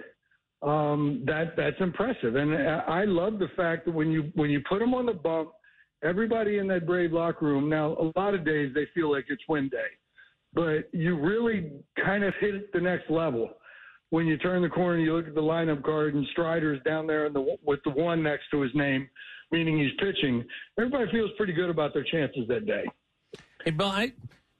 um, 0.62 1.22
that 1.26 1.56
that's 1.56 1.80
impressive. 1.80 2.36
And 2.36 2.54
I 2.54 3.04
love 3.04 3.38
the 3.38 3.48
fact 3.56 3.86
that 3.86 3.92
when 3.92 4.10
you 4.10 4.30
when 4.34 4.50
you 4.50 4.60
put 4.68 4.80
them 4.80 4.92
on 4.92 5.06
the 5.06 5.14
bump, 5.14 5.52
everybody 6.04 6.58
in 6.58 6.66
that 6.68 6.86
Brave 6.86 7.12
locker 7.12 7.46
room. 7.46 7.70
Now, 7.70 7.92
a 7.92 8.12
lot 8.18 8.34
of 8.34 8.44
days 8.44 8.72
they 8.74 8.86
feel 8.94 9.10
like 9.10 9.24
it's 9.28 9.42
win 9.48 9.70
day, 9.70 9.78
but 10.52 10.90
you 10.92 11.18
really 11.18 11.70
kind 12.04 12.24
of 12.24 12.34
hit 12.40 12.72
the 12.72 12.80
next 12.80 13.08
level 13.10 13.50
when 14.10 14.26
you 14.26 14.36
turn 14.36 14.60
the 14.60 14.68
corner 14.68 14.98
you 14.98 15.14
look 15.14 15.28
at 15.28 15.34
the 15.34 15.40
lineup 15.40 15.82
card 15.84 16.14
and 16.14 16.26
Strider's 16.32 16.82
down 16.84 17.06
there 17.06 17.30
the, 17.30 17.56
with 17.64 17.80
the 17.84 17.90
one 17.90 18.22
next 18.22 18.44
to 18.50 18.60
his 18.60 18.72
name, 18.74 19.08
meaning 19.52 19.78
he's 19.78 19.92
pitching. 19.98 20.44
Everybody 20.78 21.10
feels 21.12 21.30
pretty 21.36 21.52
good 21.52 21.70
about 21.70 21.94
their 21.94 22.04
chances 22.04 22.46
that 22.48 22.66
day. 22.66 22.84
Hey, 23.64 23.70
Bill, 23.70 23.88
I, 23.88 24.12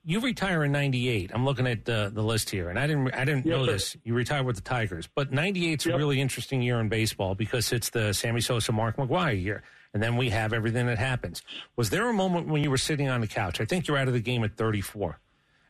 you 0.05 0.21
retire 0.21 0.65
in 0.65 0.73
'98. 0.73 1.31
I'm 1.35 1.45
looking 1.45 1.67
at 1.67 1.85
the 1.85 2.11
the 2.13 2.23
list 2.23 2.51
here, 2.51 2.71
and 2.71 2.79
I 2.79 2.87
didn't 2.87 3.13
I 3.15 3.25
didn't 3.25 3.47
know 3.47 3.67
this. 3.67 3.97
You 4.05 4.15
retired 4.15 4.47
with 4.47 4.57
the 4.57 4.63
Tigers, 4.63 5.09
but 5.15 5.31
'98's 5.33 5.87
a 5.87 5.91
Yep. 5.91 5.99
really 5.99 6.21
interesting 6.21 6.63
year 6.63 6.81
in 6.81 6.89
baseball 6.89 7.35
because 7.35 7.73
it's 7.73 7.91
the 7.91 8.13
Sammy 8.13 8.41
Sosa, 8.41 8.73
Mark 8.73 8.97
McGwire 8.97 9.41
year, 9.41 9.63
and 9.95 10.03
then 10.03 10.17
we 10.17 10.31
have 10.31 10.53
everything 10.53 10.87
that 10.87 10.99
happens. 10.99 11.43
Was 11.77 11.91
there 11.91 12.09
a 12.09 12.13
moment 12.15 12.49
when 12.49 12.63
you 12.63 12.71
were 12.71 12.79
sitting 12.79 13.09
on 13.09 13.21
the 13.21 13.27
couch? 13.27 13.61
I 13.61 13.65
think 13.65 13.87
you're 13.87 13.97
out 13.99 14.09
of 14.09 14.15
the 14.15 14.21
game 14.21 14.43
at 14.45 14.57
34. 14.57 15.19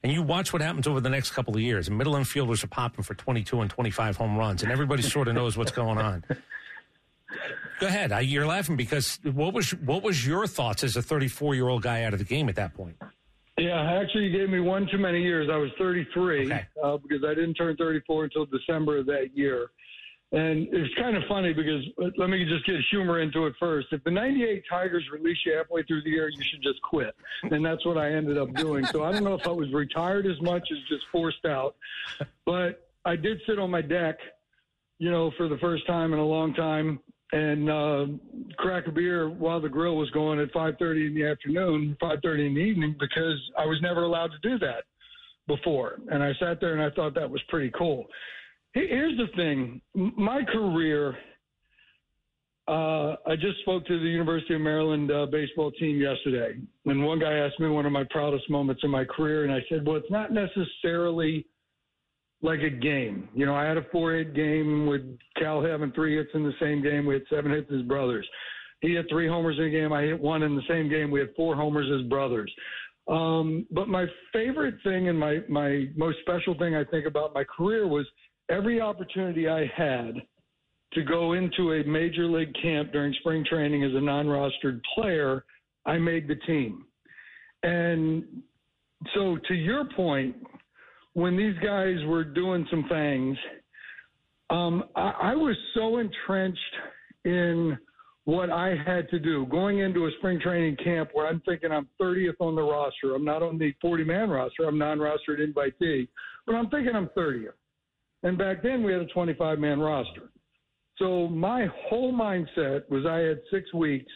And 0.02 0.10
you 0.10 0.22
watch 0.22 0.50
what 0.54 0.62
happens 0.62 0.87
over 0.87 0.99
the 0.99 1.10
next 1.10 1.32
couple 1.32 1.54
of 1.54 1.60
years. 1.60 1.87
And 1.88 1.99
middle 1.99 2.14
infielders 2.14 2.64
are 2.64 2.68
popping 2.68 3.04
for 3.04 3.12
22 3.14 3.60
and 3.60 3.68
25 3.70 4.16
home 4.16 4.34
runs, 4.38 4.62
and 4.62 4.72
everybody 4.72 5.02
sort 5.02 5.28
of 5.28 5.34
knows 5.34 5.58
what's 5.58 5.72
going 5.72 5.99
on. 5.99 6.25
Go 7.80 7.87
ahead. 7.87 8.10
I, 8.12 8.20
you're 8.20 8.46
laughing 8.46 8.76
because 8.76 9.18
what 9.22 9.52
was 9.54 9.70
what 9.75 10.02
was 10.02 10.26
your 10.26 10.46
thoughts 10.46 10.84
as 10.84 10.96
a 10.96 11.02
34 11.02 11.54
year 11.54 11.68
old 11.68 11.82
guy 11.82 12.04
out 12.04 12.12
of 12.12 12.18
the 12.18 12.25
game 12.25 12.49
at 12.49 12.56
that 12.56 12.75
point? 12.75 12.96
Yeah, 13.60 14.00
actually, 14.00 14.24
you 14.24 14.38
gave 14.38 14.48
me 14.48 14.60
one 14.60 14.88
too 14.90 14.96
many 14.98 15.22
years. 15.22 15.48
I 15.52 15.56
was 15.56 15.70
33 15.78 16.46
Okay. 16.46 16.66
uh, 16.82 16.96
because 16.96 17.22
I 17.24 17.34
didn't 17.34 17.54
turn 17.54 17.76
34 17.76 18.24
until 18.24 18.46
December 18.46 18.98
of 18.98 19.06
that 19.06 19.36
year. 19.36 19.70
And 20.32 20.68
it's 20.72 20.94
kind 20.94 21.16
of 21.16 21.24
funny 21.28 21.52
because 21.52 21.84
let 22.16 22.30
me 22.30 22.44
just 22.44 22.64
get 22.64 22.76
humor 22.90 23.20
into 23.20 23.46
it 23.46 23.54
first. 23.58 23.88
If 23.90 24.02
the 24.04 24.12
98 24.12 24.62
Tigers 24.70 25.04
release 25.12 25.36
you 25.44 25.54
halfway 25.56 25.82
through 25.82 26.04
the 26.04 26.10
year, 26.10 26.28
you 26.28 26.42
should 26.50 26.62
just 26.62 26.80
quit. 26.82 27.14
And 27.50 27.66
that's 27.66 27.84
what 27.84 27.98
I 27.98 28.12
ended 28.12 28.38
up 28.38 28.54
doing. 28.54 28.86
So 28.86 29.02
I 29.04 29.10
don't 29.12 29.24
know 29.24 29.34
if 29.34 29.46
I 29.46 29.50
was 29.50 29.70
retired 29.72 30.26
as 30.26 30.40
much 30.40 30.68
as 30.70 30.78
just 30.88 31.02
forced 31.10 31.44
out. 31.44 31.74
But 32.46 32.88
I 33.04 33.16
did 33.16 33.40
sit 33.46 33.58
on 33.58 33.70
my 33.70 33.82
deck, 33.82 34.18
you 34.98 35.10
know, 35.10 35.32
for 35.36 35.48
the 35.48 35.58
first 35.58 35.84
time 35.86 36.12
in 36.12 36.18
a 36.20 36.24
long 36.26 36.54
time 36.54 37.00
and 37.32 37.70
uh, 37.70 38.06
crack 38.56 38.87
a 38.87 38.90
beer 38.90 39.28
while 39.28 39.60
the 39.60 39.68
grill 39.68 39.96
was 39.96 40.10
going 40.10 40.40
at 40.40 40.52
5:30 40.52 41.08
in 41.08 41.14
the 41.14 41.25
afternoon, 41.25 41.96
5:30 42.02 42.46
in 42.46 42.54
the 42.54 42.60
evening, 42.60 42.96
because 42.99 43.38
I 43.58 43.66
was 43.66 43.78
never 43.82 44.02
allowed 44.02 44.30
to 44.32 44.49
do 44.49 44.58
that 44.58 44.84
before. 45.46 45.99
And 46.10 46.22
I 46.22 46.32
sat 46.40 46.60
there 46.60 46.72
and 46.72 46.82
I 46.82 46.94
thought 46.94 47.14
that 47.14 47.30
was 47.30 47.42
pretty 47.49 47.70
cool. 47.76 48.06
Here's 48.72 49.16
the 49.16 49.28
thing: 49.37 49.80
my 49.94 50.42
career. 50.44 51.16
Uh, 52.68 53.16
I 53.26 53.34
just 53.34 53.58
spoke 53.62 53.84
to 53.87 53.99
the 53.99 54.06
University 54.06 54.54
of 54.54 54.60
Maryland 54.60 55.10
uh, 55.10 55.26
baseball 55.26 55.72
team 55.72 56.00
yesterday, 56.00 56.56
and 56.87 57.04
one 57.04 57.18
guy 57.18 57.32
asked 57.38 57.58
me 57.58 57.68
one 57.68 57.84
of 57.84 57.90
my 57.90 58.04
proudest 58.10 58.49
moments 58.49 58.82
in 58.84 58.90
my 58.90 59.04
career, 59.04 59.42
and 59.44 59.52
I 59.52 59.58
said, 59.68 59.87
"Well, 59.87 59.96
it's 59.96 60.10
not 60.10 60.32
necessarily." 60.32 61.46
Like 62.42 62.61
a 62.61 62.70
game. 62.70 63.28
You 63.35 63.47
know, 63.47 63.54
I 63.54 63.64
had 63.64 63.76
a 63.76 63.85
four 63.92 64.14
hit 64.14 64.35
game 64.35 64.87
with 64.87 65.02
Cal 65.38 65.62
having 65.62 65.92
three 65.92 66.16
hits 66.16 66.30
in 66.35 66.42
the 66.42 66.54
same 66.61 66.82
game. 66.82 67.06
We 67.06 67.14
had 67.14 67.25
seven 67.30 67.50
hits 67.50 67.70
as 67.75 67.82
brothers. 67.82 68.26
He 68.80 68.94
had 68.94 69.06
three 69.11 69.28
homers 69.28 69.56
in 69.59 69.64
a 69.64 69.70
game. 69.70 69.92
I 69.92 70.02
hit 70.02 70.18
one 70.18 70.42
in 70.42 70.56
the 70.56 70.62
same 70.68 70.88
game. 70.88 71.11
We 71.11 71.20
had 71.20 71.35
four 71.37 71.54
homers 71.54 71.87
as 71.94 72.09
brothers. 72.09 72.52
Um, 73.09 73.66
but 73.70 73.88
my 73.88 74.06
favorite 74.32 74.76
thing 74.85 75.09
and 75.09 75.18
my, 75.18 75.40
my 75.49 75.87
most 75.97 76.18
special 76.20 76.56
thing 76.59 76.75
I 76.75 76.85
think 76.85 77.06
about 77.06 77.35
my 77.35 77.44
career 77.44 77.87
was 77.87 78.06
every 78.49 78.80
opportunity 78.80 79.49
I 79.49 79.70
had 79.76 80.14
to 80.92 81.02
go 81.02 81.35
into 81.35 81.73
a 81.73 81.85
major 81.85 82.26
league 82.26 82.54
camp 82.61 82.92
during 82.92 83.12
spring 83.20 83.44
training 83.49 83.85
as 83.85 83.92
a 83.94 84.00
non 84.00 84.26
rostered 84.26 84.80
player, 84.94 85.44
I 85.87 85.99
made 85.99 86.28
the 86.28 86.37
team. 86.47 86.85
And 87.62 88.25
so, 89.14 89.38
to 89.49 89.54
your 89.54 89.85
point, 89.97 90.37
when 91.20 91.36
these 91.36 91.56
guys 91.62 91.96
were 92.06 92.24
doing 92.24 92.66
some 92.70 92.86
things, 92.88 93.36
um, 94.48 94.84
I, 94.96 95.12
I 95.22 95.34
was 95.34 95.54
so 95.74 95.98
entrenched 95.98 96.58
in 97.24 97.78
what 98.24 98.50
I 98.50 98.74
had 98.86 99.08
to 99.10 99.18
do 99.18 99.46
going 99.46 99.80
into 99.80 100.06
a 100.06 100.10
spring 100.18 100.40
training 100.40 100.76
camp 100.82 101.10
where 101.12 101.26
I'm 101.26 101.42
thinking 101.46 101.72
I'm 101.72 101.88
30th 102.00 102.40
on 102.40 102.54
the 102.54 102.62
roster. 102.62 103.14
I'm 103.14 103.24
not 103.24 103.42
on 103.42 103.58
the 103.58 103.74
40 103.82 104.04
man 104.04 104.30
roster. 104.30 104.64
I'm 104.64 104.78
non 104.78 104.98
rostered 104.98 105.40
invitee, 105.40 106.08
but 106.46 106.54
I'm 106.54 106.70
thinking 106.70 106.94
I'm 106.94 107.10
30th. 107.16 107.52
And 108.22 108.38
back 108.38 108.62
then 108.62 108.82
we 108.82 108.92
had 108.92 109.02
a 109.02 109.06
25 109.06 109.58
man 109.58 109.78
roster. 109.78 110.30
So 110.98 111.28
my 111.28 111.66
whole 111.88 112.12
mindset 112.12 112.88
was 112.90 113.04
I 113.06 113.18
had 113.18 113.40
six 113.50 113.72
weeks 113.74 114.12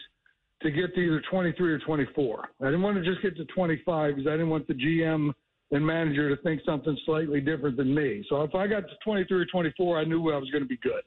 to 0.62 0.70
get 0.70 0.94
to 0.94 1.00
either 1.00 1.22
23 1.30 1.72
or 1.72 1.78
24. 1.80 2.48
I 2.60 2.64
didn't 2.64 2.82
want 2.82 2.96
to 2.96 3.04
just 3.04 3.22
get 3.22 3.36
to 3.36 3.44
25 3.46 4.16
because 4.16 4.26
I 4.26 4.32
didn't 4.32 4.50
want 4.50 4.66
the 4.68 4.74
GM 4.74 5.32
and 5.74 5.84
manager 5.84 6.34
to 6.34 6.40
think 6.42 6.60
something 6.64 6.96
slightly 7.04 7.40
different 7.40 7.76
than 7.76 7.94
me. 7.94 8.24
So 8.28 8.42
if 8.42 8.54
I 8.54 8.66
got 8.66 8.82
to 8.82 8.94
23 9.04 9.40
or 9.40 9.46
24, 9.46 9.98
I 9.98 10.04
knew 10.04 10.32
I 10.32 10.38
was 10.38 10.48
going 10.50 10.62
to 10.62 10.68
be 10.68 10.78
good. 10.78 11.02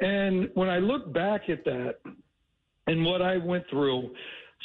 And 0.00 0.50
when 0.54 0.68
I 0.68 0.78
look 0.78 1.12
back 1.12 1.48
at 1.48 1.64
that 1.64 1.96
and 2.86 3.04
what 3.04 3.22
I 3.22 3.38
went 3.38 3.64
through, 3.70 4.10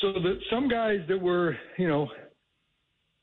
so 0.02 0.14
that 0.14 0.40
some 0.50 0.68
guys 0.68 1.00
that 1.08 1.20
were, 1.20 1.58
you 1.78 1.88
know, 1.88 2.10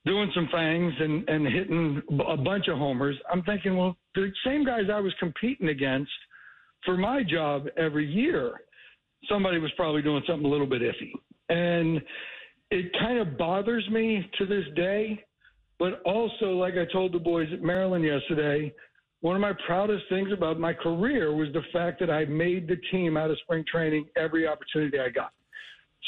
doing 0.07 0.31
some 0.35 0.49
things 0.53 0.93
and, 0.99 1.29
and 1.29 1.47
hitting 1.47 2.03
a 2.27 2.37
bunch 2.37 2.69
of 2.69 2.79
homers, 2.79 3.17
I'm 3.31 3.43
thinking, 3.43 3.77
well, 3.77 3.97
the 4.15 4.33
same 4.47 4.65
guys 4.65 4.85
I 4.93 5.01
was 5.01 5.13
competing 5.21 5.69
against 5.69 6.11
for 6.85 6.97
my 6.97 7.23
job 7.23 7.67
every 7.77 8.07
year, 8.07 8.63
somebody 9.29 9.59
was 9.59 9.71
probably 9.77 10.03
doing 10.03 10.23
something 10.27 10.47
a 10.47 10.49
little 10.49 10.67
bit 10.67 10.83
iffy. 10.83 11.13
And 11.49 12.01
it 12.71 12.91
kind 12.99 13.19
of 13.19 13.37
bothers 13.37 13.89
me 13.91 14.29
to 14.39 14.47
this 14.47 14.65
day. 14.75 15.23
But 15.79 16.01
also, 16.05 16.53
like 16.53 16.75
I 16.75 16.91
told 16.93 17.13
the 17.13 17.19
boys 17.19 17.49
at 17.53 17.63
Maryland 17.63 18.05
yesterday, 18.05 18.73
one 19.21 19.37
of 19.37 19.43
my 19.43 19.53
proudest 19.67 20.05
things 20.09 20.33
about 20.33 20.59
my 20.59 20.73
career 20.73 21.35
was 21.35 21.49
the 21.53 21.63
fact 21.73 22.01
that 22.01 22.11
I 22.11 22.25
made 22.25 22.69
the 22.69 22.77
team 22.91 23.17
out 23.17 23.31
of 23.31 23.39
spring 23.41 23.65
training 23.71 24.07
every 24.17 24.47
opportunity 24.47 24.99
I 24.99 25.09
got. 25.09 25.33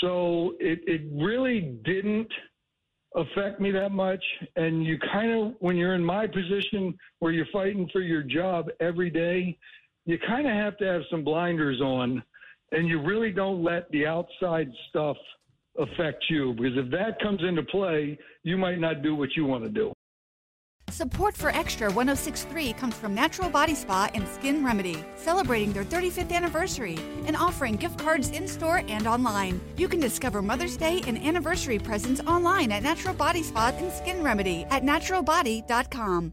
So 0.01 0.55
it, 0.59 0.81
it 0.87 1.03
really 1.13 1.77
didn't 1.85 2.29
affect 3.15 3.61
me 3.61 3.71
that 3.71 3.93
much. 3.93 4.23
And 4.57 4.85
you 4.85 4.99
kind 5.13 5.33
of, 5.33 5.55
when 5.61 5.77
you're 5.77 5.95
in 5.95 6.05
my 6.05 6.27
position 6.27 6.99
where 7.21 7.33
you're 7.33 7.47
fighting 7.53 7.89
for 7.93 8.01
your 8.01 8.23
job 8.23 8.67
every 8.81 9.11
day, 9.11 9.57
you 10.07 10.19
kind 10.27 10.47
of 10.47 10.53
have 10.53 10.77
to 10.79 10.85
have 10.85 11.03
some 11.11 11.23
blinders 11.23 11.81
on 11.81 12.23
and 12.73 12.89
you 12.89 13.01
really 13.01 13.31
don't 13.31 13.63
let 13.63 13.91
the 13.91 14.07
outside 14.07 14.71
stuff 14.89 15.17
affect 15.79 16.25
you 16.29 16.55
because 16.55 16.77
if 16.77 16.91
that 16.91 17.19
comes 17.23 17.41
into 17.43 17.63
play, 17.65 18.19
you 18.43 18.57
might 18.57 18.79
not 18.79 19.03
do 19.03 19.15
what 19.15 19.31
you 19.37 19.45
want 19.45 19.65
to 19.65 19.71
do. 19.71 19.93
Support 20.91 21.37
for 21.37 21.51
Extra 21.51 21.91
1063 21.91 22.75
comes 22.75 22.95
from 22.95 23.15
Natural 23.15 23.51
Body 23.51 23.75
Spa 23.75 24.11
and 24.15 24.29
Skin 24.29 24.65
Remedy, 24.65 25.03
celebrating 25.17 25.73
their 25.73 25.85
35th 25.85 26.31
anniversary 26.31 26.99
and 27.27 27.37
offering 27.37 27.75
gift 27.75 27.99
cards 27.99 28.31
in 28.31 28.47
store 28.47 28.83
and 28.87 29.07
online. 29.07 29.61
You 29.77 29.89
can 29.89 29.99
discover 29.99 30.41
Mother's 30.43 30.77
Day 30.77 31.03
and 31.07 31.19
anniversary 31.19 31.79
presents 31.79 32.21
online 32.21 32.71
at 32.71 32.83
Natural 32.83 33.15
Body 33.15 33.43
Spa 33.43 33.73
and 33.77 33.91
Skin 33.93 34.23
Remedy 34.23 34.67
at 34.71 34.85
naturalbody.com. 34.85 36.33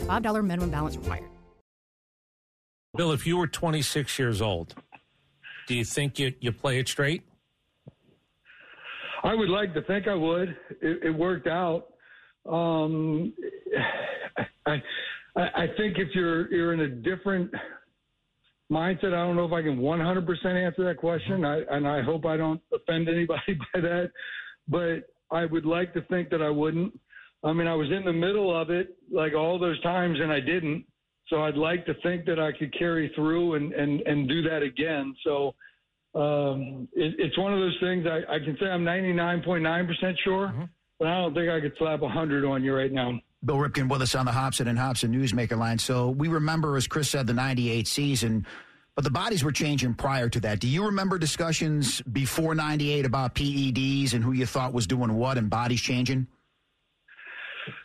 $5 0.01 0.45
minimum 0.45 0.69
balance 0.69 0.97
required. 0.97 1.29
Bill, 2.95 3.11
if 3.11 3.25
you 3.25 3.37
were 3.37 3.47
26 3.47 4.19
years 4.19 4.41
old, 4.41 4.75
do 5.67 5.75
you 5.75 5.85
think 5.85 6.19
you, 6.19 6.33
you 6.39 6.51
play 6.51 6.79
it 6.79 6.87
straight? 6.87 7.23
I 9.23 9.33
would 9.33 9.49
like 9.49 9.73
to 9.75 9.81
think 9.83 10.07
I 10.07 10.15
would. 10.15 10.49
It, 10.81 11.03
it 11.03 11.11
worked 11.11 11.47
out. 11.47 11.87
Um, 12.49 13.33
I, 14.65 14.81
I 15.35 15.41
I 15.41 15.67
think 15.77 15.97
if 15.97 16.09
you're 16.15 16.51
you're 16.51 16.73
in 16.73 16.81
a 16.81 16.87
different 16.87 17.51
mindset, 18.71 19.13
I 19.13 19.25
don't 19.25 19.35
know 19.35 19.45
if 19.45 19.53
I 19.53 19.61
can 19.61 19.77
100% 19.77 20.45
answer 20.45 20.85
that 20.85 20.97
question. 20.97 21.45
I, 21.45 21.61
and 21.69 21.87
I 21.87 22.01
hope 22.01 22.25
I 22.25 22.37
don't 22.37 22.61
offend 22.73 23.09
anybody 23.09 23.59
by 23.73 23.81
that. 23.81 24.11
But 24.67 25.09
I 25.35 25.45
would 25.45 25.65
like 25.65 25.93
to 25.93 26.01
think 26.03 26.29
that 26.29 26.41
I 26.41 26.49
wouldn't. 26.49 26.97
I 27.43 27.53
mean, 27.53 27.67
I 27.67 27.73
was 27.73 27.89
in 27.89 28.05
the 28.05 28.13
middle 28.13 28.55
of 28.55 28.69
it 28.69 28.95
like 29.11 29.33
all 29.33 29.57
those 29.57 29.81
times, 29.81 30.19
and 30.21 30.31
I 30.31 30.39
didn't. 30.39 30.85
So 31.27 31.43
I'd 31.43 31.55
like 31.57 31.85
to 31.85 31.93
think 32.03 32.25
that 32.25 32.39
I 32.39 32.51
could 32.51 32.77
carry 32.77 33.11
through 33.15 33.55
and 33.55 33.73
and 33.73 34.01
and 34.01 34.27
do 34.27 34.41
that 34.43 34.61
again. 34.61 35.15
So 35.23 35.55
um, 36.13 36.87
it, 36.93 37.15
it's 37.17 37.37
one 37.37 37.53
of 37.53 37.59
those 37.59 37.77
things. 37.79 38.05
I, 38.05 38.35
I 38.35 38.39
can 38.39 38.57
say 38.59 38.67
I'm 38.67 38.83
99.9 38.83 39.87
percent 39.87 40.17
sure, 40.23 40.53
but 40.99 41.07
I 41.07 41.21
don't 41.21 41.33
think 41.33 41.49
I 41.49 41.61
could 41.61 41.73
slap 41.79 42.01
100 42.01 42.45
on 42.45 42.63
you 42.63 42.75
right 42.75 42.91
now. 42.91 43.19
Bill 43.43 43.55
Ripken 43.55 43.89
with 43.89 44.03
us 44.03 44.13
on 44.13 44.25
the 44.25 44.31
Hobson 44.31 44.67
and 44.67 44.77
Hobson 44.77 45.11
Newsmaker 45.11 45.57
line. 45.57 45.79
So 45.79 46.09
we 46.11 46.27
remember, 46.27 46.77
as 46.77 46.85
Chris 46.85 47.09
said, 47.09 47.25
the 47.25 47.33
98 47.33 47.87
season, 47.87 48.45
but 48.93 49.03
the 49.03 49.09
bodies 49.09 49.43
were 49.43 49.51
changing 49.51 49.95
prior 49.95 50.29
to 50.29 50.39
that. 50.41 50.59
Do 50.59 50.67
you 50.67 50.85
remember 50.85 51.17
discussions 51.17 52.01
before 52.01 52.53
98 52.53 53.05
about 53.05 53.33
PEDs 53.33 54.13
and 54.13 54.23
who 54.23 54.33
you 54.33 54.45
thought 54.45 54.73
was 54.73 54.85
doing 54.85 55.13
what 55.15 55.39
and 55.39 55.49
bodies 55.49 55.81
changing? 55.81 56.27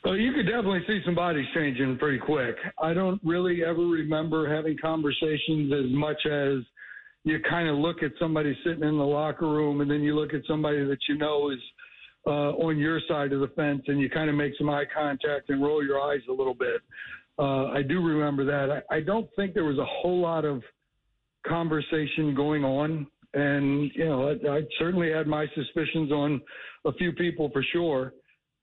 Well, 0.05 0.17
you 0.17 0.33
could 0.33 0.47
definitely 0.47 0.83
see 0.87 1.01
some 1.05 1.15
bodies 1.15 1.47
changing 1.55 1.99
pretty 1.99 2.19
quick. 2.19 2.57
I 2.81 2.95
don't 2.95 3.21
really 3.25 3.63
ever 3.65 3.83
remember 3.83 4.53
having 4.53 4.77
conversations 4.79 5.73
as 5.73 5.91
much 5.91 6.25
as 6.27 6.59
you 7.25 7.39
kind 7.49 7.69
of 7.69 7.77
look 7.77 8.03
at 8.03 8.13
somebody 8.19 8.57
sitting 8.65 8.85
in 8.85 8.97
the 8.97 9.05
locker 9.05 9.49
room 9.49 9.81
and 9.81 9.91
then 9.91 10.03
you 10.03 10.15
look 10.15 10.33
at 10.33 10.43
somebody 10.49 10.85
that 10.85 10.99
you 11.09 11.19
know 11.19 11.51
is 11.51 11.59
uh, 12.27 12.53
on 12.53 12.79
your 12.79 13.01
side 13.09 13.33
of 13.33 13.41
the 13.41 13.49
fence 13.49 13.83
and 13.89 14.01
you 14.01 14.09
kind 14.09 14.31
of 14.31 14.37
make 14.37 14.53
some 14.59 14.71
eye 14.71 14.85
contact 14.95 15.51
and 15.51 15.63
roll 15.63 15.85
your 15.85 16.01
eyes 16.01 16.21
a 16.29 16.33
little 16.33 16.55
bit. 16.55 16.81
Uh, 17.39 17.67
I 17.67 17.83
do 17.83 18.01
remember 18.01 18.45
that. 18.45 18.83
I, 18.91 18.97
I 18.97 19.01
don't 19.01 19.29
think 19.37 19.55
there 19.55 19.65
was 19.65 19.79
a 19.79 19.85
whole 19.85 20.21
lot 20.21 20.45
of 20.45 20.63
conversation 21.47 22.35
going 22.35 22.65
on. 22.65 23.07
And, 23.35 23.91
you 23.95 24.07
know, 24.07 24.29
I, 24.29 24.59
I 24.59 24.61
certainly 24.79 25.11
had 25.13 25.27
my 25.27 25.47
suspicions 25.55 26.11
on 26.11 26.41
a 26.85 26.93
few 26.95 27.13
people 27.13 27.51
for 27.53 27.63
sure, 27.73 28.13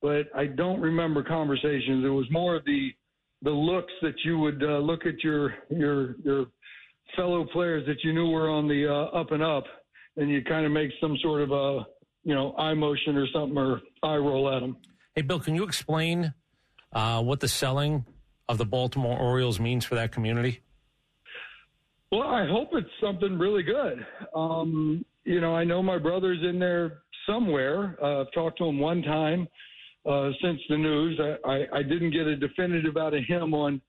but 0.03 0.27
I 0.35 0.47
don't 0.47 0.81
remember 0.81 1.23
conversations. 1.23 2.03
It 2.05 2.09
was 2.09 2.29
more 2.29 2.57
of 2.57 2.65
the, 2.65 2.91
the 3.41 3.49
looks 3.49 3.93
that 4.01 4.13
you 4.25 4.37
would 4.37 4.61
uh, 4.61 4.79
look 4.79 5.05
at 5.05 5.23
your, 5.23 5.55
your, 5.69 6.17
your 6.23 6.47
fellow 7.15 7.45
players 7.53 7.87
that 7.87 8.03
you 8.03 8.13
knew 8.13 8.29
were 8.29 8.49
on 8.49 8.67
the 8.67 8.85
uh, 8.85 9.17
up 9.17 9.31
and 9.31 9.41
up, 9.41 9.63
and 10.17 10.29
you 10.29 10.43
kind 10.43 10.65
of 10.65 10.73
make 10.73 10.91
some 10.99 11.17
sort 11.21 11.41
of 11.41 11.51
a, 11.51 11.85
you 12.25 12.35
know, 12.35 12.53
eye 12.57 12.73
motion 12.73 13.15
or 13.15 13.25
something 13.33 13.57
or 13.57 13.81
eye 14.03 14.17
roll 14.17 14.53
at 14.53 14.59
them. 14.59 14.75
Hey, 15.15 15.21
Bill, 15.21 15.39
can 15.39 15.55
you 15.55 15.63
explain 15.63 16.33
uh, 16.91 17.23
what 17.23 17.39
the 17.39 17.47
selling 17.47 18.05
of 18.49 18.57
the 18.57 18.65
Baltimore 18.65 19.17
Orioles 19.17 19.57
means 19.57 19.85
for 19.85 19.95
that 19.95 20.11
community? 20.11 20.59
Well, 22.11 22.27
I 22.27 22.45
hope 22.45 22.69
it's 22.73 22.89
something 23.01 23.39
really 23.39 23.63
good. 23.63 24.05
Um, 24.35 25.05
you 25.23 25.39
know, 25.39 25.55
I 25.55 25.63
know 25.63 25.81
my 25.81 25.97
brother's 25.97 26.43
in 26.43 26.59
there 26.59 27.03
somewhere. 27.25 27.97
Uh, 28.03 28.21
I've 28.21 28.31
talked 28.33 28.57
to 28.57 28.65
him 28.65 28.79
one 28.79 29.01
time 29.01 29.47
uh, 30.05 30.29
since 30.41 30.59
the 30.69 30.77
news. 30.77 31.19
I, 31.19 31.49
I, 31.49 31.79
I 31.79 31.83
didn't 31.83 32.11
get 32.11 32.27
a 32.27 32.35
definitive 32.35 32.97
out 32.97 33.13
of 33.13 33.23
him 33.25 33.53
on, 33.53 33.81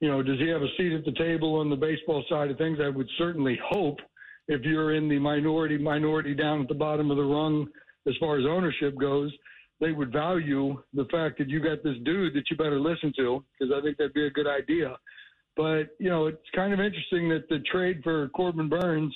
you 0.00 0.08
know, 0.08 0.22
does 0.22 0.38
he 0.38 0.48
have 0.48 0.62
a 0.62 0.68
seat 0.76 0.92
at 0.92 1.04
the 1.04 1.12
table 1.18 1.56
on 1.56 1.70
the 1.70 1.76
baseball 1.76 2.24
side 2.28 2.50
of 2.50 2.58
things? 2.58 2.78
I 2.82 2.88
would 2.88 3.08
certainly 3.18 3.58
hope 3.68 3.98
if 4.48 4.62
you're 4.62 4.94
in 4.94 5.08
the 5.08 5.18
minority, 5.18 5.78
minority 5.78 6.34
down 6.34 6.62
at 6.62 6.68
the 6.68 6.74
bottom 6.74 7.10
of 7.10 7.16
the 7.16 7.24
rung 7.24 7.66
as 8.06 8.14
far 8.20 8.38
as 8.38 8.46
ownership 8.46 8.96
goes, 8.98 9.32
they 9.80 9.92
would 9.92 10.12
value 10.12 10.80
the 10.94 11.04
fact 11.06 11.38
that 11.38 11.48
you 11.48 11.60
got 11.60 11.82
this 11.82 11.96
dude 12.04 12.34
that 12.34 12.44
you 12.50 12.56
better 12.56 12.80
listen 12.80 13.12
to 13.16 13.44
because 13.58 13.74
I 13.76 13.82
think 13.82 13.98
that'd 13.98 14.14
be 14.14 14.26
a 14.26 14.30
good 14.30 14.46
idea. 14.46 14.96
But 15.56 15.96
you 15.98 16.10
know, 16.10 16.26
it's 16.26 16.50
kind 16.54 16.72
of 16.72 16.80
interesting 16.80 17.28
that 17.30 17.48
the 17.48 17.60
trade 17.70 18.00
for 18.02 18.28
Corbin 18.28 18.68
Burnes 18.68 19.14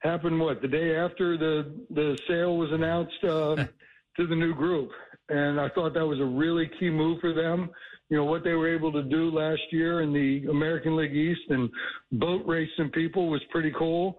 happened 0.00 0.40
what 0.40 0.62
the 0.62 0.68
day 0.68 0.96
after 0.96 1.36
the 1.36 1.72
the 1.90 2.18
sale 2.26 2.56
was 2.56 2.70
announced 2.72 3.22
uh, 3.24 3.56
to 4.16 4.26
the 4.26 4.34
new 4.34 4.54
group, 4.54 4.90
and 5.30 5.60
I 5.60 5.68
thought 5.70 5.94
that 5.94 6.06
was 6.06 6.20
a 6.20 6.24
really 6.24 6.68
key 6.78 6.90
move 6.90 7.20
for 7.20 7.32
them. 7.32 7.70
You 8.08 8.16
know 8.16 8.24
what 8.24 8.42
they 8.42 8.54
were 8.54 8.74
able 8.74 8.92
to 8.92 9.02
do 9.04 9.30
last 9.30 9.62
year 9.70 10.02
in 10.02 10.12
the 10.12 10.50
American 10.50 10.96
League 10.96 11.14
East 11.14 11.42
and 11.48 11.70
boat 12.12 12.42
racing 12.44 12.90
people 12.92 13.30
was 13.30 13.40
pretty 13.50 13.72
cool. 13.78 14.18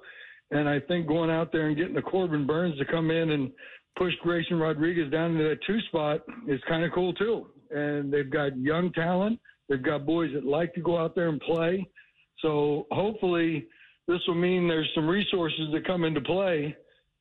And 0.52 0.68
I 0.68 0.80
think 0.80 1.08
going 1.08 1.30
out 1.30 1.52
there 1.52 1.68
and 1.68 1.78
getting 1.78 1.96
the 1.96 2.02
Corbin 2.02 2.48
Burnes 2.48 2.78
to 2.78 2.86
come 2.86 3.12
in 3.12 3.32
and 3.32 3.52
push 3.98 4.14
Grayson 4.22 4.60
Rodriguez 4.60 5.12
down 5.12 5.32
into 5.32 5.44
that 5.44 5.60
two 5.68 5.80
spot 5.90 6.22
is 6.48 6.62
kind 6.70 6.86
of 6.86 6.92
cool 6.94 7.14
too. 7.14 7.48
And 7.70 8.12
they've 8.12 8.32
got 8.32 8.58
young 8.58 8.94
talent. 8.94 9.40
They've 9.68 9.84
got 9.84 10.06
boys 10.06 10.32
that 10.34 10.46
like 10.46 10.74
to 10.76 10.82
go 10.82 10.98
out 10.98 11.14
there 11.16 11.28
and 11.28 11.42
play. 11.42 11.86
So 12.42 12.88
hopefully 12.92 13.68
this 14.08 14.20
will 14.28 14.36
mean 14.36 14.68
there's 14.68 14.90
some 14.96 15.08
resources 15.08 15.68
that 15.74 15.86
come 15.86 16.06
into 16.06 16.22
play 16.22 16.76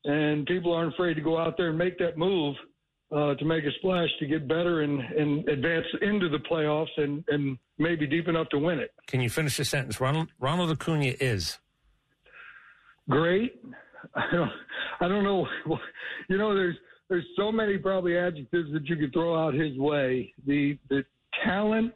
and 0.04 0.46
people 0.46 0.72
aren't 0.72 0.94
afraid 0.94 1.14
to 1.14 1.20
go 1.20 1.36
out 1.36 1.56
there 1.56 1.70
and 1.70 1.78
make 1.78 1.98
that 1.98 2.16
move 2.16 2.54
uh, 3.12 3.34
to 3.34 3.44
make 3.44 3.64
a 3.64 3.72
splash 3.78 4.08
to 4.20 4.26
get 4.26 4.46
better 4.46 4.82
and, 4.82 5.00
and 5.00 5.48
advance 5.48 5.86
into 6.02 6.28
the 6.28 6.38
playoffs 6.38 6.96
and, 6.96 7.24
and 7.28 7.58
maybe 7.78 8.06
deep 8.06 8.28
enough 8.28 8.48
to 8.50 8.58
win 8.58 8.78
it. 8.78 8.92
Can 9.06 9.20
you 9.20 9.28
finish 9.30 9.56
the 9.56 9.64
sentence? 9.64 10.00
Ronald, 10.00 10.28
Ronald 10.38 10.70
Acuna 10.70 11.14
is 11.20 11.58
great. 13.08 13.60
I 14.14 14.22
don't, 14.32 14.50
I 15.00 15.08
don't 15.08 15.24
know. 15.24 15.46
You 16.28 16.38
know, 16.38 16.54
there's 16.54 16.76
there's 17.08 17.26
so 17.36 17.50
many 17.50 17.76
probably 17.76 18.16
adjectives 18.16 18.72
that 18.72 18.86
you 18.86 18.94
could 18.94 19.12
throw 19.12 19.36
out 19.36 19.52
his 19.52 19.76
way. 19.76 20.32
The 20.46 20.78
the 20.88 21.04
talent 21.44 21.92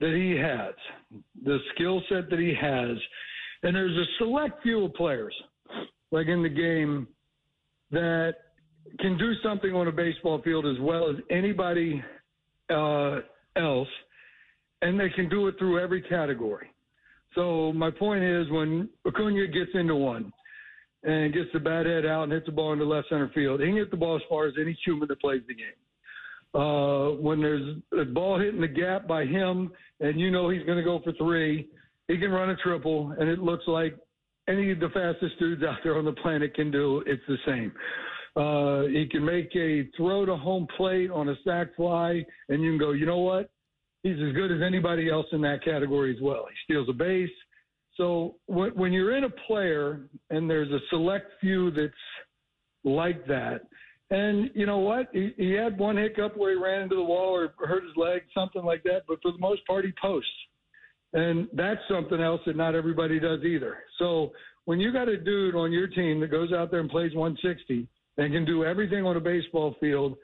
that 0.00 0.14
he 0.14 0.40
has, 0.40 0.74
the 1.44 1.58
skill 1.74 2.00
set 2.08 2.30
that 2.30 2.38
he 2.38 2.54
has, 2.58 2.96
and 3.62 3.76
there's 3.76 3.94
a 3.94 4.04
select 4.16 4.62
few 4.62 4.86
of 4.86 4.94
players 4.94 5.34
like 6.12 6.28
in 6.28 6.42
the 6.42 6.48
game 6.48 7.08
that 7.90 8.34
can 9.00 9.16
do 9.18 9.32
something 9.42 9.74
on 9.74 9.88
a 9.88 9.92
baseball 9.92 10.40
field 10.42 10.66
as 10.66 10.76
well 10.80 11.10
as 11.10 11.16
anybody 11.30 12.02
uh, 12.70 13.20
else, 13.56 13.88
and 14.82 14.98
they 14.98 15.10
can 15.10 15.28
do 15.28 15.46
it 15.48 15.54
through 15.58 15.80
every 15.80 16.02
category. 16.02 16.68
So 17.34 17.72
my 17.72 17.90
point 17.90 18.22
is, 18.22 18.50
when 18.50 18.88
Acuna 19.06 19.46
gets 19.46 19.70
into 19.74 19.94
one 19.94 20.32
and 21.02 21.32
gets 21.32 21.48
the 21.52 21.60
bat 21.60 21.86
head 21.86 22.04
out 22.04 22.24
and 22.24 22.32
hits 22.32 22.46
the 22.46 22.52
ball 22.52 22.72
into 22.72 22.84
left 22.84 23.08
center 23.08 23.30
field, 23.34 23.60
he 23.60 23.66
can 23.66 23.76
hit 23.76 23.90
the 23.90 23.96
ball 23.96 24.16
as 24.16 24.22
far 24.28 24.46
as 24.46 24.54
any 24.60 24.78
human 24.84 25.08
that 25.08 25.20
plays 25.20 25.42
the 25.48 25.54
game. 25.54 25.66
Uh, 26.54 27.16
when 27.22 27.40
there's 27.40 27.76
a 27.98 28.04
ball 28.04 28.38
hitting 28.38 28.60
the 28.60 28.68
gap 28.68 29.08
by 29.08 29.24
him, 29.24 29.72
and 30.00 30.20
you 30.20 30.30
know 30.30 30.50
he's 30.50 30.64
going 30.64 30.76
to 30.76 30.84
go 30.84 31.00
for 31.02 31.12
three, 31.12 31.68
he 32.08 32.18
can 32.18 32.30
run 32.30 32.50
a 32.50 32.56
triple, 32.56 33.14
and 33.18 33.28
it 33.28 33.38
looks 33.38 33.64
like 33.66 33.96
any 34.48 34.70
of 34.70 34.80
the 34.80 34.90
fastest 34.90 35.38
dudes 35.38 35.62
out 35.62 35.78
there 35.82 35.96
on 35.96 36.04
the 36.04 36.12
planet 36.12 36.54
can 36.54 36.70
do. 36.70 37.02
It's 37.06 37.22
the 37.26 37.38
same. 37.46 37.72
Uh, 38.34 38.82
he 38.84 39.06
can 39.10 39.24
make 39.24 39.54
a 39.54 39.86
throw 39.96 40.24
to 40.24 40.36
home 40.36 40.66
plate 40.76 41.10
on 41.10 41.28
a 41.28 41.34
sac 41.44 41.74
fly, 41.76 42.24
and 42.48 42.62
you 42.62 42.70
can 42.70 42.78
go, 42.78 42.92
you 42.92 43.04
know 43.06 43.18
what? 43.18 43.50
he's 44.02 44.16
as 44.16 44.32
good 44.34 44.52
as 44.52 44.60
anybody 44.64 45.10
else 45.10 45.26
in 45.32 45.40
that 45.42 45.64
category 45.64 46.14
as 46.14 46.20
well. 46.20 46.46
He 46.48 46.72
steals 46.72 46.88
a 46.88 46.92
base. 46.92 47.30
So 47.96 48.36
when, 48.46 48.70
when 48.70 48.92
you're 48.92 49.16
in 49.16 49.24
a 49.24 49.30
player 49.46 50.08
and 50.30 50.48
there's 50.48 50.70
a 50.70 50.78
select 50.90 51.26
few 51.40 51.70
that's 51.70 51.92
like 52.84 53.26
that, 53.26 53.62
and 54.10 54.50
you 54.54 54.66
know 54.66 54.78
what? 54.78 55.08
He, 55.12 55.32
he 55.38 55.52
had 55.52 55.78
one 55.78 55.96
hiccup 55.96 56.36
where 56.36 56.50
he 56.50 56.62
ran 56.62 56.82
into 56.82 56.96
the 56.96 57.02
wall 57.02 57.34
or 57.34 57.54
hurt 57.66 57.84
his 57.84 57.96
leg, 57.96 58.22
something 58.34 58.62
like 58.62 58.82
that. 58.82 59.02
But 59.08 59.22
for 59.22 59.32
the 59.32 59.38
most 59.38 59.66
part, 59.66 59.84
he 59.84 59.92
posts. 60.00 60.28
And 61.14 61.48
that's 61.52 61.80
something 61.88 62.20
else 62.20 62.40
that 62.46 62.56
not 62.56 62.74
everybody 62.74 63.20
does 63.20 63.42
either. 63.44 63.78
So 63.98 64.32
when 64.64 64.80
you 64.80 64.92
got 64.92 65.08
a 65.08 65.16
dude 65.16 65.54
on 65.54 65.72
your 65.72 65.86
team 65.86 66.20
that 66.20 66.30
goes 66.30 66.52
out 66.52 66.70
there 66.70 66.80
and 66.80 66.90
plays 66.90 67.14
160 67.14 67.86
and 68.18 68.32
can 68.32 68.44
do 68.44 68.64
everything 68.64 69.04
on 69.04 69.16
a 69.16 69.20
baseball 69.20 69.74
field 69.80 70.16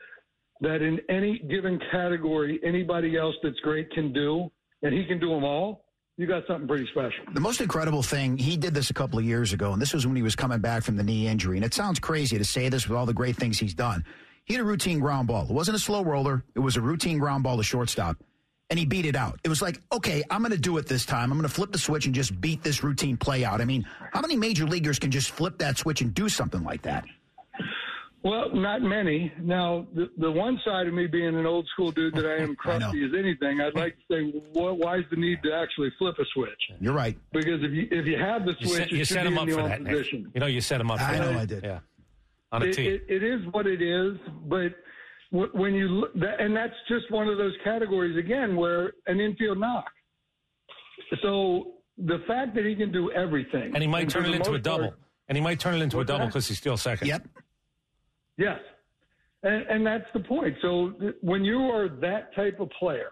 that 0.60 0.82
in 0.82 0.98
any 1.08 1.38
given 1.50 1.80
category, 1.90 2.60
anybody 2.64 3.16
else 3.16 3.34
that's 3.42 3.58
great 3.60 3.90
can 3.92 4.12
do, 4.12 4.50
and 4.82 4.92
he 4.92 5.04
can 5.06 5.20
do 5.20 5.30
them 5.30 5.44
all, 5.44 5.84
you 6.16 6.26
got 6.26 6.42
something 6.48 6.66
pretty 6.66 6.86
special. 6.90 7.32
The 7.32 7.40
most 7.40 7.60
incredible 7.60 8.02
thing, 8.02 8.36
he 8.36 8.56
did 8.56 8.74
this 8.74 8.90
a 8.90 8.94
couple 8.94 9.20
of 9.20 9.24
years 9.24 9.52
ago, 9.52 9.72
and 9.72 9.80
this 9.80 9.94
was 9.94 10.04
when 10.04 10.16
he 10.16 10.22
was 10.22 10.34
coming 10.34 10.58
back 10.58 10.82
from 10.82 10.96
the 10.96 11.04
knee 11.04 11.28
injury. 11.28 11.56
And 11.56 11.64
it 11.64 11.74
sounds 11.74 12.00
crazy 12.00 12.36
to 12.38 12.44
say 12.44 12.68
this 12.68 12.88
with 12.88 12.98
all 12.98 13.06
the 13.06 13.14
great 13.14 13.36
things 13.36 13.58
he's 13.58 13.74
done. 13.74 14.04
He 14.44 14.54
had 14.54 14.60
a 14.60 14.64
routine 14.64 14.98
ground 14.98 15.28
ball. 15.28 15.44
It 15.44 15.52
wasn't 15.52 15.76
a 15.76 15.80
slow 15.80 16.02
roller, 16.02 16.44
it 16.56 16.60
was 16.60 16.76
a 16.76 16.80
routine 16.80 17.18
ground 17.18 17.44
ball 17.44 17.56
to 17.56 17.62
shortstop. 17.62 18.16
And 18.70 18.78
he 18.78 18.84
beat 18.84 19.06
it 19.06 19.16
out. 19.16 19.40
It 19.44 19.48
was 19.48 19.62
like, 19.62 19.80
okay, 19.92 20.22
I'm 20.28 20.42
going 20.42 20.52
to 20.52 20.58
do 20.58 20.76
it 20.76 20.86
this 20.86 21.06
time. 21.06 21.32
I'm 21.32 21.38
going 21.38 21.48
to 21.48 21.54
flip 21.54 21.72
the 21.72 21.78
switch 21.78 22.04
and 22.04 22.14
just 22.14 22.38
beat 22.38 22.62
this 22.62 22.84
routine 22.84 23.16
play 23.16 23.42
out. 23.42 23.62
I 23.62 23.64
mean, 23.64 23.86
how 24.12 24.20
many 24.20 24.36
major 24.36 24.66
leaguers 24.66 24.98
can 24.98 25.10
just 25.10 25.30
flip 25.30 25.56
that 25.58 25.78
switch 25.78 26.02
and 26.02 26.12
do 26.12 26.28
something 26.28 26.62
like 26.64 26.82
that? 26.82 27.04
Well, 28.24 28.52
not 28.52 28.82
many. 28.82 29.32
Now, 29.40 29.86
the, 29.94 30.10
the 30.18 30.30
one 30.30 30.60
side 30.64 30.88
of 30.88 30.94
me 30.94 31.06
being 31.06 31.36
an 31.36 31.46
old 31.46 31.68
school 31.72 31.92
dude 31.92 32.14
that 32.14 32.26
I 32.26 32.42
am 32.42 32.56
crusty 32.58 33.04
as 33.04 33.12
anything, 33.16 33.60
I'd 33.60 33.74
like 33.74 33.94
to 33.94 34.02
say, 34.10 34.42
well, 34.54 34.76
why 34.76 34.98
is 34.98 35.04
the 35.10 35.16
need 35.16 35.38
to 35.44 35.52
actually 35.52 35.90
flip 35.98 36.16
a 36.18 36.24
switch? 36.34 36.50
You're 36.80 36.94
right. 36.94 37.16
Because 37.32 37.62
if 37.62 37.70
you 37.70 37.86
if 37.90 38.06
you 38.06 38.18
have 38.18 38.44
the 38.44 38.54
switch, 38.58 38.70
you 38.70 38.76
set, 38.76 38.92
you 38.92 39.04
set 39.04 39.26
him 39.26 39.38
up 39.38 39.48
for 39.48 39.62
that. 39.62 39.84
Position. 39.84 40.30
You 40.34 40.40
know, 40.40 40.46
you 40.46 40.60
set 40.60 40.80
him 40.80 40.90
up. 40.90 40.98
For 40.98 41.04
I 41.04 41.18
that. 41.18 41.32
know 41.32 41.38
I 41.38 41.44
did. 41.44 41.62
Yeah, 41.62 41.78
on 42.50 42.62
a 42.62 42.66
it, 42.66 42.72
team. 42.74 42.90
It, 42.90 43.04
it 43.08 43.22
is 43.22 43.40
what 43.52 43.66
it 43.66 43.80
is, 43.80 44.18
but 44.46 44.74
when 45.30 45.74
you 45.74 45.88
look, 45.88 46.10
and 46.14 46.56
that's 46.56 46.74
just 46.88 47.10
one 47.10 47.28
of 47.28 47.38
those 47.38 47.54
categories 47.62 48.16
again 48.16 48.56
where 48.56 48.92
an 49.06 49.20
infield 49.20 49.58
knock. 49.58 49.86
So 51.22 51.74
the 51.98 52.22
fact 52.26 52.54
that 52.54 52.64
he 52.64 52.74
can 52.74 52.90
do 52.90 53.12
everything, 53.12 53.72
and 53.74 53.82
he 53.82 53.86
might 53.86 54.02
and 54.02 54.10
turn 54.10 54.26
it 54.26 54.34
into 54.34 54.54
a 54.54 54.58
double, 54.58 54.88
part, 54.88 54.98
and 55.28 55.36
he 55.36 55.42
might 55.42 55.60
turn 55.60 55.74
it 55.74 55.82
into 55.82 56.00
a 56.00 56.04
double 56.04 56.26
because 56.26 56.48
he's 56.48 56.58
still 56.58 56.76
second. 56.76 57.06
Yep. 57.06 57.28
Yes. 58.38 58.58
And, 59.42 59.66
and 59.68 59.86
that's 59.86 60.06
the 60.14 60.20
point. 60.20 60.54
So 60.62 60.92
when 61.20 61.44
you 61.44 61.58
are 61.58 61.88
that 62.00 62.34
type 62.34 62.60
of 62.60 62.70
player 62.78 63.10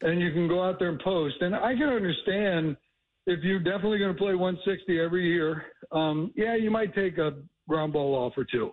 and 0.00 0.20
you 0.20 0.32
can 0.32 0.48
go 0.48 0.62
out 0.62 0.78
there 0.78 0.88
and 0.88 1.00
post, 1.00 1.36
and 1.40 1.54
I 1.54 1.74
can 1.74 1.88
understand 1.88 2.76
if 3.26 3.42
you're 3.42 3.58
definitely 3.58 3.98
going 3.98 4.12
to 4.12 4.18
play 4.18 4.34
160 4.34 5.00
every 5.00 5.26
year, 5.26 5.66
um, 5.92 6.32
yeah, 6.36 6.56
you 6.56 6.70
might 6.70 6.94
take 6.94 7.18
a 7.18 7.32
ground 7.68 7.92
ball 7.92 8.14
off 8.14 8.34
or 8.36 8.44
two. 8.50 8.70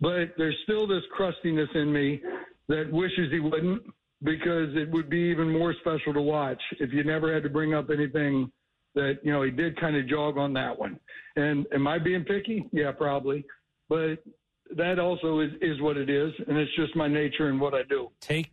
But 0.00 0.34
there's 0.36 0.56
still 0.64 0.86
this 0.86 1.02
crustiness 1.12 1.68
in 1.74 1.92
me 1.92 2.20
that 2.68 2.90
wishes 2.90 3.30
he 3.30 3.40
wouldn't 3.40 3.82
because 4.22 4.74
it 4.74 4.90
would 4.90 5.10
be 5.10 5.18
even 5.18 5.52
more 5.52 5.74
special 5.80 6.14
to 6.14 6.22
watch 6.22 6.60
if 6.80 6.92
you 6.92 7.04
never 7.04 7.32
had 7.32 7.42
to 7.42 7.50
bring 7.50 7.74
up 7.74 7.90
anything 7.90 8.50
that, 8.94 9.18
you 9.22 9.32
know, 9.32 9.42
he 9.42 9.50
did 9.50 9.78
kind 9.78 9.96
of 9.96 10.08
jog 10.08 10.38
on 10.38 10.52
that 10.54 10.76
one. 10.76 10.98
And 11.36 11.66
am 11.72 11.86
I 11.86 11.98
being 11.98 12.24
picky? 12.24 12.68
Yeah, 12.72 12.92
probably. 12.92 13.44
But 13.88 14.16
that 14.76 14.98
also 14.98 15.40
is, 15.40 15.50
is 15.60 15.80
what 15.80 15.96
it 15.96 16.08
is, 16.10 16.32
and 16.48 16.56
it's 16.58 16.74
just 16.76 16.94
my 16.96 17.08
nature 17.08 17.48
and 17.48 17.60
what 17.60 17.74
I 17.74 17.82
do. 17.88 18.10
Take 18.20 18.50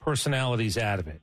personalities 0.00 0.78
out 0.78 0.98
of 0.98 1.08
it. 1.08 1.20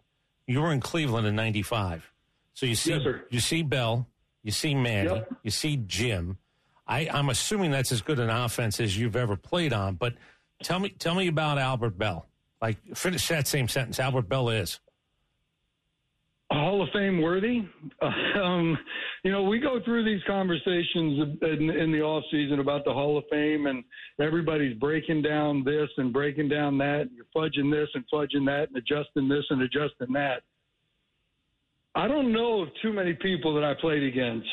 You 0.47 0.61
were 0.61 0.71
in 0.71 0.79
Cleveland 0.79 1.25
in 1.27 1.35
'95, 1.35 2.11
so 2.53 2.65
you 2.65 2.75
see 2.75 2.93
Yes, 2.93 3.01
you 3.29 3.39
see 3.39 3.63
Belle, 3.63 4.07
you 4.43 4.51
see 4.51 4.75
Manny, 4.75 5.09
Yep. 5.09 5.33
you 5.43 5.51
see 5.51 5.77
Jim. 5.77 6.37
I, 6.87 7.09
I'm 7.11 7.29
assuming 7.29 7.71
that's 7.71 7.91
as 7.91 8.01
good 8.01 8.19
an 8.19 8.29
offense 8.29 8.79
as 8.79 8.95
you've 8.97 9.15
ever 9.15 9.35
played 9.35 9.73
on. 9.73 9.95
But 9.95 10.13
tell 10.61 10.79
me 10.79 10.89
tell 10.89 11.15
me 11.15 11.27
about 11.27 11.57
Albert 11.57 11.97
Belle. 11.97 12.27
Like 12.61 12.77
finish 12.95 13.27
that 13.29 13.47
same 13.47 13.67
sentence. 13.67 13.99
Albert 13.99 14.29
Belle 14.29 14.49
is. 14.49 14.79
Hall 16.65 16.81
of 16.81 16.89
Fame 16.93 17.21
worthy. 17.21 17.61
Um, 18.35 18.77
you 19.23 19.31
know, 19.31 19.43
we 19.43 19.59
go 19.59 19.79
through 19.83 20.03
these 20.03 20.21
conversations 20.27 21.37
in, 21.41 21.69
in 21.69 21.91
the 21.91 22.01
off 22.01 22.23
season 22.29 22.59
about 22.59 22.83
the 22.83 22.93
Hall 22.93 23.17
of 23.17 23.23
Fame, 23.31 23.65
and 23.65 23.83
everybody's 24.19 24.77
breaking 24.77 25.21
down 25.21 25.63
this 25.63 25.89
and 25.97 26.11
breaking 26.11 26.49
down 26.49 26.77
that. 26.79 27.09
You're 27.15 27.25
fudging 27.35 27.71
this 27.71 27.87
and 27.93 28.03
fudging 28.13 28.45
that, 28.45 28.67
and 28.67 28.77
adjusting 28.77 29.29
this 29.29 29.45
and 29.49 29.61
adjusting 29.61 30.13
that. 30.13 30.43
I 31.95 32.07
don't 32.07 32.33
know 32.33 32.61
of 32.63 32.69
too 32.81 32.91
many 32.91 33.13
people 33.13 33.55
that 33.55 33.63
I 33.63 33.73
played 33.79 34.03
against 34.03 34.47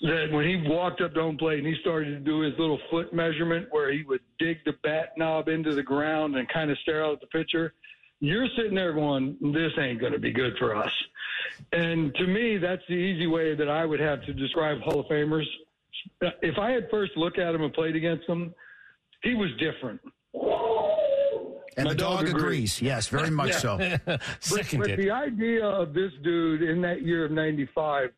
that 0.00 0.28
when 0.32 0.46
he 0.46 0.68
walked 0.68 1.00
up 1.00 1.14
to 1.14 1.20
home 1.20 1.36
plate 1.36 1.58
and 1.58 1.66
he 1.66 1.76
started 1.80 2.10
to 2.10 2.20
do 2.20 2.40
his 2.40 2.54
little 2.58 2.80
foot 2.90 3.12
measurement 3.12 3.68
where 3.70 3.92
he 3.92 4.02
would 4.04 4.20
dig 4.38 4.58
the 4.64 4.72
bat 4.82 5.12
knob 5.16 5.48
into 5.48 5.74
the 5.74 5.82
ground 5.82 6.36
and 6.36 6.48
kind 6.48 6.70
of 6.70 6.78
stare 6.78 7.04
out 7.04 7.14
at 7.14 7.20
the 7.20 7.26
pitcher 7.26 7.74
you're 8.20 8.46
sitting 8.56 8.74
there 8.74 8.92
going, 8.92 9.36
this 9.40 9.72
ain't 9.78 10.00
going 10.00 10.12
to 10.12 10.18
be 10.18 10.32
good 10.32 10.54
for 10.58 10.74
us. 10.74 10.90
And 11.72 12.14
to 12.16 12.26
me, 12.26 12.58
that's 12.58 12.82
the 12.88 12.94
easy 12.94 13.26
way 13.26 13.54
that 13.54 13.68
I 13.68 13.84
would 13.84 14.00
have 14.00 14.24
to 14.26 14.32
describe 14.32 14.80
Hall 14.80 15.00
of 15.00 15.06
Famers. 15.06 15.44
If 16.42 16.58
I 16.58 16.70
had 16.70 16.88
first 16.90 17.12
looked 17.16 17.38
at 17.38 17.54
him 17.54 17.62
and 17.62 17.72
played 17.72 17.96
against 17.96 18.28
him, 18.28 18.54
he 19.22 19.34
was 19.34 19.50
different. 19.58 20.00
And 21.76 21.84
My 21.86 21.92
the 21.92 21.98
dog, 21.98 22.20
dog 22.20 22.28
agrees. 22.28 22.34
agrees. 22.34 22.82
Yes, 22.82 23.06
very 23.08 23.30
much 23.30 23.52
so. 23.54 23.78
But, 24.06 24.20
Seconded. 24.40 24.96
but 24.96 25.02
the 25.02 25.10
idea 25.10 25.64
of 25.64 25.94
this 25.94 26.10
dude 26.24 26.62
in 26.62 26.80
that 26.82 27.02
year 27.02 27.24
of 27.24 27.30
95, 27.30 28.10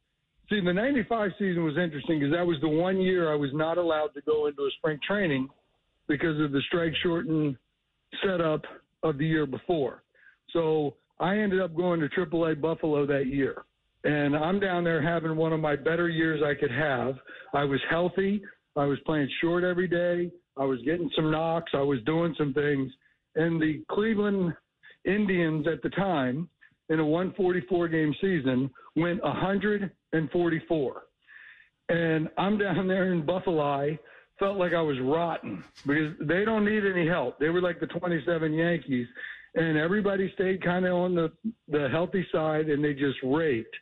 see, 0.49 0.61
the 0.61 0.73
95 0.73 1.31
season 1.39 1.65
was 1.65 1.77
interesting 1.77 2.21
because 2.21 2.33
that 2.33 2.47
was 2.47 2.57
the 2.63 2.69
one 2.69 2.99
year 3.01 3.31
I 3.31 3.35
was 3.37 3.51
not 3.53 3.77
allowed 3.77 4.15
to 4.15 4.23
go 4.23 4.47
into 4.47 4.63
a 4.63 4.71
spring 4.79 4.99
training 5.07 5.49
because 6.09 6.41
of 6.41 6.53
the 6.53 6.61
strike 6.69 6.95
shortened 7.03 7.57
setup 8.25 8.63
of 9.03 9.19
the 9.19 9.27
year 9.27 9.47
before. 9.47 10.03
So 10.53 10.97
I 11.19 11.39
ended 11.39 11.61
up 11.61 11.77
going 11.77 12.01
to 12.01 12.09
AAA 12.09 12.61
Buffalo 12.61 13.07
that 13.07 13.27
year. 13.27 13.65
And 14.05 14.35
I'm 14.35 14.59
down 14.59 14.85
there 14.85 15.03
having 15.03 15.37
one 15.37 15.53
of 15.53 15.61
my 15.61 15.77
better 15.77 16.09
years 16.09 16.43
I 16.43 16.59
could 16.59 16.71
have. 16.71 17.17
I 17.53 17.65
was 17.65 17.81
healthy. 17.91 18.43
I 18.77 18.85
was 18.87 18.99
playing 19.05 19.29
short 19.41 19.63
every 19.63 19.89
day. 19.89 20.31
I 20.57 20.65
was 20.65 20.81
getting 20.85 21.11
some 21.15 21.31
knocks. 21.31 21.73
I 21.75 21.83
was 21.83 21.99
doing 22.07 22.35
some 22.39 22.55
things. 22.55 22.91
And 23.37 23.61
the 23.61 23.83
Cleveland 23.91 24.55
Indians 25.05 25.67
at 25.67 25.83
the 25.83 25.91
time, 25.91 26.49
in 26.89 26.99
a 26.99 27.05
144 27.05 27.89
game 27.89 28.15
season, 28.21 28.71
went 28.97 29.23
144. 29.23 31.03
And 31.89 32.29
I'm 32.39 32.59
down 32.59 32.89
there 32.89 33.13
in 33.13 33.25
Buffalo 33.25 33.97
felt 34.41 34.57
like 34.57 34.73
I 34.73 34.81
was 34.81 34.99
rotten 35.01 35.63
because 35.87 36.15
they 36.21 36.45
don't 36.45 36.65
need 36.65 36.85
any 36.85 37.07
help. 37.07 37.39
They 37.39 37.51
were 37.51 37.61
like 37.61 37.79
the 37.79 37.87
27 37.87 38.53
Yankees, 38.53 39.07
and 39.55 39.77
everybody 39.77 40.33
stayed 40.35 40.65
kind 40.65 40.87
of 40.87 40.95
on 40.95 41.15
the 41.15 41.31
the 41.69 41.89
healthy 41.91 42.27
side, 42.33 42.69
and 42.69 42.83
they 42.83 42.95
just 42.95 43.19
raked. 43.23 43.77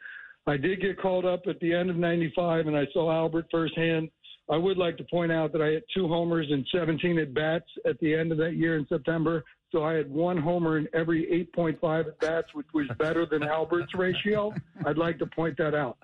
I 0.47 0.57
did 0.57 0.81
get 0.81 1.01
called 1.01 1.25
up 1.25 1.43
at 1.47 1.59
the 1.61 1.73
end 1.73 1.89
of 1.89 1.97
'95, 1.97 2.67
and 2.67 2.77
I 2.77 2.87
saw 2.93 3.11
Albert 3.11 3.47
firsthand. 3.51 4.11
I 4.51 4.57
would 4.57 4.79
like 4.79 4.97
to 4.97 5.05
point 5.05 5.31
out 5.31 5.53
that 5.53 5.61
I 5.61 5.73
hit 5.73 5.85
two 5.95 6.09
homers 6.09 6.47
and 6.51 6.67
17 6.73 7.19
at 7.19 7.35
bats 7.35 7.67
at 7.87 7.99
the 8.01 8.15
end 8.15 8.33
of 8.33 8.39
that 8.39 8.55
year 8.55 8.79
in 8.79 8.87
September. 8.89 9.45
So 9.71 9.85
I 9.85 9.93
had 9.93 10.11
one 10.11 10.39
homer 10.39 10.79
in 10.79 10.89
every 10.95 11.47
8.5 11.55 12.07
at 12.07 12.19
bats, 12.19 12.55
which 12.55 12.69
was 12.73 12.87
better 12.99 13.27
than 13.27 13.43
Albert's 13.43 13.95
ratio. 13.95 14.55
I'd 14.87 14.97
like 14.97 15.19
to 15.19 15.27
point 15.27 15.59
that 15.59 15.75
out. 15.75 15.99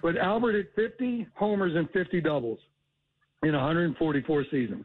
But 0.00 0.16
Albert 0.16 0.52
hit 0.54 0.72
50 0.74 1.26
homers 1.34 1.76
and 1.76 1.90
50 1.90 2.22
doubles 2.22 2.58
in 3.44 3.52
144 3.52 4.44
season. 4.50 4.84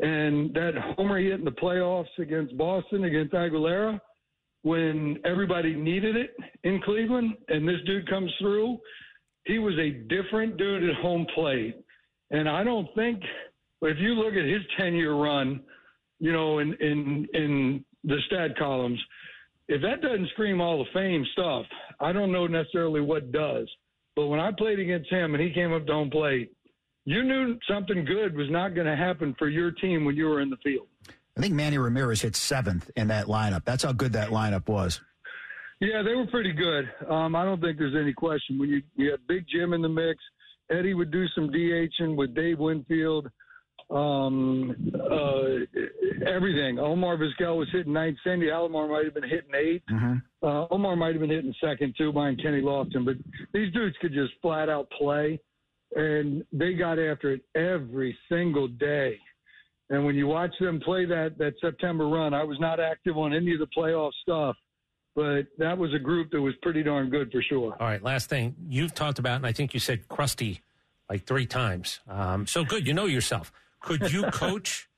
And 0.00 0.52
that 0.54 0.72
homer 0.96 1.20
hit 1.20 1.34
in 1.38 1.44
the 1.44 1.52
playoffs 1.52 2.06
against 2.18 2.56
Boston, 2.58 3.04
against 3.04 3.32
Aguilera, 3.32 4.00
when 4.62 5.18
everybody 5.24 5.74
needed 5.74 6.16
it 6.16 6.34
in 6.64 6.80
Cleveland, 6.82 7.34
and 7.48 7.68
this 7.68 7.80
dude 7.86 8.08
comes 8.08 8.32
through, 8.40 8.78
he 9.44 9.58
was 9.58 9.74
a 9.78 9.90
different 10.08 10.56
dude 10.56 10.88
at 10.88 10.96
home 10.96 11.26
plate. 11.34 11.76
And 12.30 12.48
I 12.48 12.64
don't 12.64 12.88
think, 12.96 13.20
if 13.82 13.98
you 13.98 14.14
look 14.14 14.34
at 14.34 14.44
his 14.44 14.62
10 14.78 14.94
year 14.94 15.14
run, 15.14 15.60
you 16.18 16.32
know, 16.32 16.58
in, 16.60 16.72
in, 16.80 17.28
in 17.34 17.84
the 18.04 18.16
stat 18.26 18.56
columns, 18.58 19.00
if 19.68 19.82
that 19.82 20.00
doesn't 20.02 20.28
scream 20.30 20.58
Hall 20.58 20.80
of 20.80 20.86
Fame 20.92 21.24
stuff, 21.32 21.66
I 22.00 22.12
don't 22.12 22.32
know 22.32 22.46
necessarily 22.46 23.00
what 23.00 23.32
does. 23.32 23.68
But 24.16 24.26
when 24.26 24.40
I 24.40 24.50
played 24.56 24.78
against 24.78 25.10
him 25.10 25.34
and 25.34 25.42
he 25.42 25.52
came 25.52 25.72
up 25.72 25.86
to 25.86 25.92
home 25.92 26.10
plate, 26.10 26.52
you 27.04 27.22
knew 27.22 27.58
something 27.68 28.04
good 28.04 28.36
was 28.36 28.50
not 28.50 28.74
going 28.74 28.86
to 28.86 28.96
happen 28.96 29.34
for 29.38 29.48
your 29.48 29.70
team 29.70 30.04
when 30.04 30.16
you 30.16 30.26
were 30.26 30.40
in 30.40 30.50
the 30.50 30.56
field. 30.62 30.86
I 31.36 31.40
think 31.40 31.54
Manny 31.54 31.78
Ramirez 31.78 32.22
hit 32.22 32.36
seventh 32.36 32.90
in 32.96 33.08
that 33.08 33.26
lineup. 33.26 33.64
That's 33.64 33.82
how 33.82 33.92
good 33.92 34.12
that 34.12 34.30
lineup 34.30 34.68
was. 34.68 35.00
Yeah, 35.80 36.02
they 36.02 36.14
were 36.14 36.26
pretty 36.26 36.52
good. 36.52 36.88
Um, 37.10 37.34
I 37.34 37.44
don't 37.44 37.60
think 37.60 37.78
there's 37.78 37.96
any 38.00 38.12
question. 38.12 38.58
When 38.58 38.68
you, 38.68 38.82
you 38.94 39.10
had 39.10 39.20
Big 39.26 39.44
Jim 39.52 39.72
in 39.72 39.82
the 39.82 39.88
mix, 39.88 40.18
Eddie 40.70 40.94
would 40.94 41.10
do 41.10 41.26
some 41.34 41.50
DHing 41.50 42.16
with 42.16 42.34
Dave 42.34 42.58
Winfield. 42.58 43.28
Um, 43.90 44.92
uh, 44.94 46.26
everything. 46.26 46.78
Omar 46.78 47.18
Vizquel 47.18 47.58
was 47.58 47.68
hitting 47.70 47.92
ninth. 47.92 48.16
Sandy 48.24 48.46
Alomar 48.46 48.88
might 48.88 49.04
have 49.04 49.14
been 49.14 49.28
hitting 49.28 49.54
8 49.54 49.82
Mm-hmm. 49.90 50.46
Uh, 50.46 50.66
Omar 50.70 50.96
might 50.96 51.12
have 51.12 51.20
been 51.20 51.30
hitting 51.30 51.54
second 51.62 51.94
too 51.98 52.12
behind 52.12 52.42
Kenny 52.42 52.62
Lofton. 52.62 53.04
But 53.04 53.16
these 53.52 53.72
dudes 53.72 53.96
could 54.00 54.12
just 54.12 54.32
flat 54.40 54.68
out 54.68 54.88
play, 54.90 55.40
and 55.94 56.44
they 56.52 56.74
got 56.74 56.98
after 56.98 57.32
it 57.32 57.42
every 57.54 58.16
single 58.28 58.68
day. 58.68 59.18
And 59.90 60.04
when 60.04 60.14
you 60.14 60.26
watch 60.26 60.52
them 60.60 60.80
play 60.80 61.04
that 61.06 61.36
that 61.38 61.54
September 61.60 62.08
run, 62.08 62.34
I 62.34 62.42
was 62.42 62.58
not 62.60 62.80
active 62.80 63.16
on 63.16 63.34
any 63.34 63.52
of 63.52 63.58
the 63.58 63.68
playoff 63.76 64.12
stuff, 64.22 64.56
but 65.14 65.42
that 65.58 65.76
was 65.76 65.92
a 65.94 65.98
group 65.98 66.30
that 66.32 66.40
was 66.40 66.54
pretty 66.62 66.82
darn 66.82 67.10
good 67.10 67.30
for 67.30 67.42
sure. 67.42 67.76
All 67.78 67.86
right, 67.86 68.02
last 68.02 68.28
thing 68.28 68.54
you've 68.68 68.94
talked 68.94 69.18
about, 69.18 69.36
and 69.36 69.46
I 69.46 69.52
think 69.52 69.74
you 69.74 69.80
said 69.80 70.08
crusty 70.08 70.62
like 71.10 71.24
three 71.24 71.46
times. 71.46 72.00
Um, 72.08 72.46
so 72.46 72.64
good, 72.64 72.86
you 72.86 72.94
know 72.94 73.06
yourself. 73.06 73.52
Could 73.80 74.10
you 74.10 74.22
coach? 74.32 74.88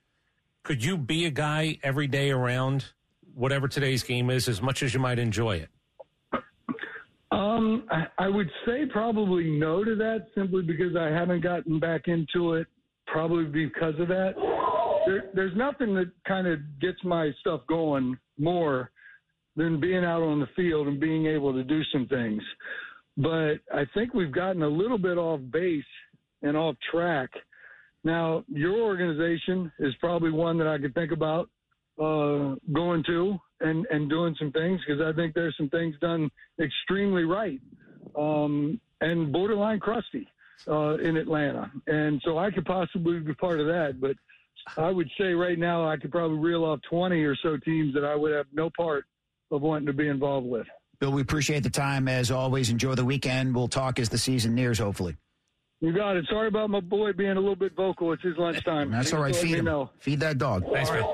could 0.67 0.83
you 0.83 0.99
be 0.99 1.27
a 1.27 1.31
guy 1.31 1.79
every 1.85 2.09
day 2.09 2.33
around 2.33 2.87
whatever 3.35 3.69
today's 3.69 4.03
game 4.03 4.31
is, 4.31 4.49
as 4.49 4.61
much 4.61 4.83
as 4.83 4.93
you 4.93 4.99
might 4.99 5.19
enjoy 5.19 5.57
it? 5.57 5.69
Um, 7.37 7.87
I, 7.91 8.07
I 8.19 8.29
would 8.29 8.49
say 8.65 8.87
probably 8.91 9.51
no 9.51 9.85
to 9.85 9.95
that 9.97 10.29
simply 10.35 10.63
because 10.63 10.97
I 10.97 11.09
haven't 11.09 11.43
gotten 11.43 11.79
back 11.79 12.09
into 12.09 12.55
it. 12.55 12.67
Probably 13.07 13.45
because 13.45 13.95
of 14.01 14.09
that. 14.09 14.35
There, 15.07 15.25
there's 15.35 15.57
nothing 15.57 15.95
that 15.95 16.11
kind 16.27 16.47
of 16.47 16.59
gets 16.81 16.99
my 17.05 17.31
stuff 17.41 17.61
going 17.69 18.17
more 18.39 18.91
than 19.55 19.81
being 19.81 20.05
out 20.05 20.23
on 20.23 20.41
the 20.41 20.49
field 20.57 20.89
and 20.89 20.99
being 20.99 21.27
able 21.27 21.53
to 21.53 21.63
do 21.63 21.83
some 21.93 22.07
things. 22.09 22.43
But 23.17 23.57
I 23.73 23.85
think 23.95 24.13
we've 24.13 24.33
gotten 24.33 24.63
a 24.63 24.69
little 24.69 24.99
bit 24.99 25.19
off 25.19 25.41
base 25.53 25.85
and 26.43 26.57
off 26.57 26.75
track. 26.91 27.31
Now, 28.03 28.45
your 28.49 28.79
organization 28.79 29.71
is 29.79 29.95
probably 30.01 30.31
one 30.31 30.59
that 30.59 30.67
I 30.67 30.79
could 30.79 30.95
think 30.95 31.13
about 31.13 31.49
uh, 31.99 32.55
going 32.73 33.03
to 33.07 33.39
and, 33.61 33.87
and 33.91 34.09
doing 34.09 34.35
some 34.39 34.53
things 34.53 34.81
because 34.87 35.03
I 35.03 35.13
think 35.17 35.35
there's 35.35 35.57
some 35.57 35.69
things 35.71 35.95
done 36.01 36.31
extremely 36.61 37.25
right 37.25 37.61
um, 38.17 38.81
and 39.01 39.33
borderline 39.33 39.81
crusty 39.81 40.29
uh, 40.69 40.97
in 40.97 41.17
Atlanta. 41.17 41.71
And 41.87 42.21
so 42.25 42.39
I 42.39 42.51
could 42.51 42.65
possibly 42.65 43.19
be 43.21 43.35
part 43.35 43.61
of 43.61 43.67
that. 43.67 44.01
But 44.01 44.17
I 44.77 44.91
would 44.91 45.09
say 45.19 45.33
right 45.33 45.59
now 45.59 45.89
I 45.89 45.97
could 45.97 46.11
probably 46.11 46.39
reel 46.39 46.65
off 46.65 46.81
20 46.91 47.23
or 47.23 47.37
so 47.37 47.57
teams 47.59 47.95
that 47.95 48.05
I 48.05 48.15
would 48.15 48.33
have 48.33 48.47
no 48.53 48.71
part 48.77 49.05
of 49.51 49.63
wanting 49.63 49.87
to 49.87 49.93
be 49.93 50.09
involved 50.09 50.47
with. 50.47 50.67
Bill, 50.99 51.13
we 51.13 51.23
appreciate 51.23 51.63
the 51.63 51.71
time 51.71 52.09
as 52.09 52.31
always. 52.31 52.71
Enjoy 52.71 52.95
the 52.95 53.05
weekend. 53.05 53.55
We'll 53.55 53.69
talk 53.69 53.99
as 53.99 54.09
the 54.09 54.19
season 54.19 54.55
nears, 54.55 54.79
hopefully. 54.79 55.17
You 55.81 55.93
got 55.93 56.17
it. 56.17 56.25
Sorry 56.31 56.49
about 56.49 56.71
my 56.71 56.81
boy 56.81 57.13
being 57.13 57.33
a 57.33 57.41
little 57.41 57.55
bit 57.55 57.77
vocal. 57.77 58.13
It's 58.13 58.23
his 58.23 58.37
lunchtime. 58.39 58.91
That's 58.91 59.13
all 59.13 59.21
right. 59.21 59.27
Thanks 59.35 59.41
for 59.41 59.47
letting 59.47 59.49
Feed 59.51 59.59
him. 59.59 59.65
know. 59.67 59.91
Feed 59.99 60.21
that 60.21 60.39
dog. 60.39 60.65
Thanks, 60.73 60.91
man. 60.91 61.05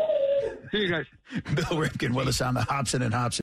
See 0.70 0.78
you 0.78 0.90
guys. 0.90 1.06
Bill 1.54 1.78
Ripken 1.78 2.14
with 2.14 2.28
us 2.28 2.40
on 2.40 2.54
the 2.54 2.62
Hobson 2.62 3.02
and 3.02 3.12
Hobson. 3.12 3.42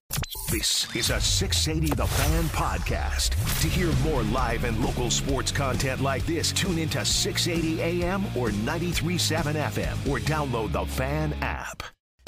This 0.52 0.94
is 0.96 1.12
a 1.12 1.22
680 1.22 1.96
The 1.96 2.08
Fan 2.08 2.44
podcast. 2.46 3.30
To 3.62 3.68
hear 3.68 3.92
more 4.04 4.24
live 4.24 4.64
and 4.64 4.84
local 4.84 5.12
sports 5.12 5.52
content 5.52 6.02
like 6.02 6.26
this, 6.26 6.52
tune 6.52 6.80
into 6.80 7.06
680 7.06 7.82
AM 7.82 8.26
or 8.36 8.50
93.7 8.50 9.54
FM 9.54 10.10
or 10.10 10.20
download 10.20 10.72
the 10.72 10.86
Fan 10.86 11.34
app. 11.42 11.84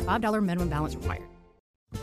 a 0.00 0.02
$5 0.02 0.42
minimum 0.42 0.68
balance 0.68 0.94
required. 0.94 1.24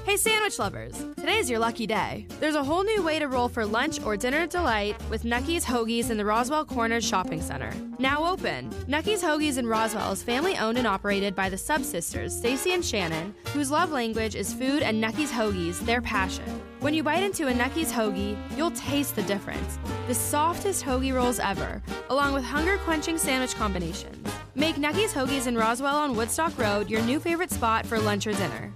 Hey, 0.06 0.18
sandwich 0.18 0.60
lovers! 0.60 0.98
Today's 1.16 1.50
your 1.50 1.60
lucky 1.60 1.86
day. 1.86 2.26
There's 2.40 2.56
a 2.56 2.64
whole 2.64 2.84
new 2.84 3.04
way 3.04 3.20
to 3.20 3.28
roll 3.28 3.48
for 3.48 3.66
lunch 3.66 4.02
or 4.04 4.18
dinner 4.18 4.48
delight 4.48 4.98
with 5.10 5.24
Nucky's 5.24 5.66
Hoagies 5.66 6.10
in 6.10 6.18
the 6.18 6.26
Roswell 6.26 6.66
Corners 6.66 7.06
Shopping 7.06 7.42
Center. 7.42 7.72
Now 8.00 8.26
open. 8.26 8.74
Nucky's 8.88 9.22
Hoagies 9.22 9.58
in 9.58 9.68
Roswell 9.68 10.12
is 10.12 10.24
family 10.24 10.58
owned 10.58 10.78
and 10.78 10.88
operated 10.88 11.36
by 11.36 11.50
the 11.50 11.58
Sub 11.58 11.84
Sisters, 11.84 12.36
Stacy 12.36 12.74
and 12.74 12.84
Shannon, 12.84 13.36
whose 13.54 13.72
love 13.72 13.92
language 13.92 14.36
is 14.36 14.54
food 14.54 14.84
and 14.84 15.00
Nucky's 15.00 15.32
Hoagies, 15.32 15.80
their 15.86 16.02
passion. 16.02 16.62
When 16.84 16.94
you 16.94 17.02
bite 17.02 17.24
into 17.24 17.48
a 17.48 17.54
Nucky's 17.54 17.94
Hoagie, 17.94 18.36
you'll 18.58 18.72
taste 18.72 19.16
the 19.16 19.24
difference. 19.24 19.80
The 20.10 20.14
softest 20.14 20.84
hoagie 20.84 21.14
rolls 21.14 21.40
ever, 21.40 21.82
along 22.10 22.34
with 22.34 22.44
hunger 22.44 22.78
quenching 22.80 23.18
sandwich 23.18 23.56
combinations. 23.56 24.28
Make 24.54 24.78
Nucky's 24.78 25.14
Hoagies 25.14 25.48
in 25.48 25.58
Roswell 25.58 25.96
on 25.96 26.14
Woodstock 26.14 26.60
Road 26.60 26.90
your 26.90 27.02
new 27.04 27.22
favorite 27.22 27.52
spot 27.52 27.86
for 27.86 27.98
lunch 27.98 28.28
or 28.28 28.34
dinner. 28.34 28.70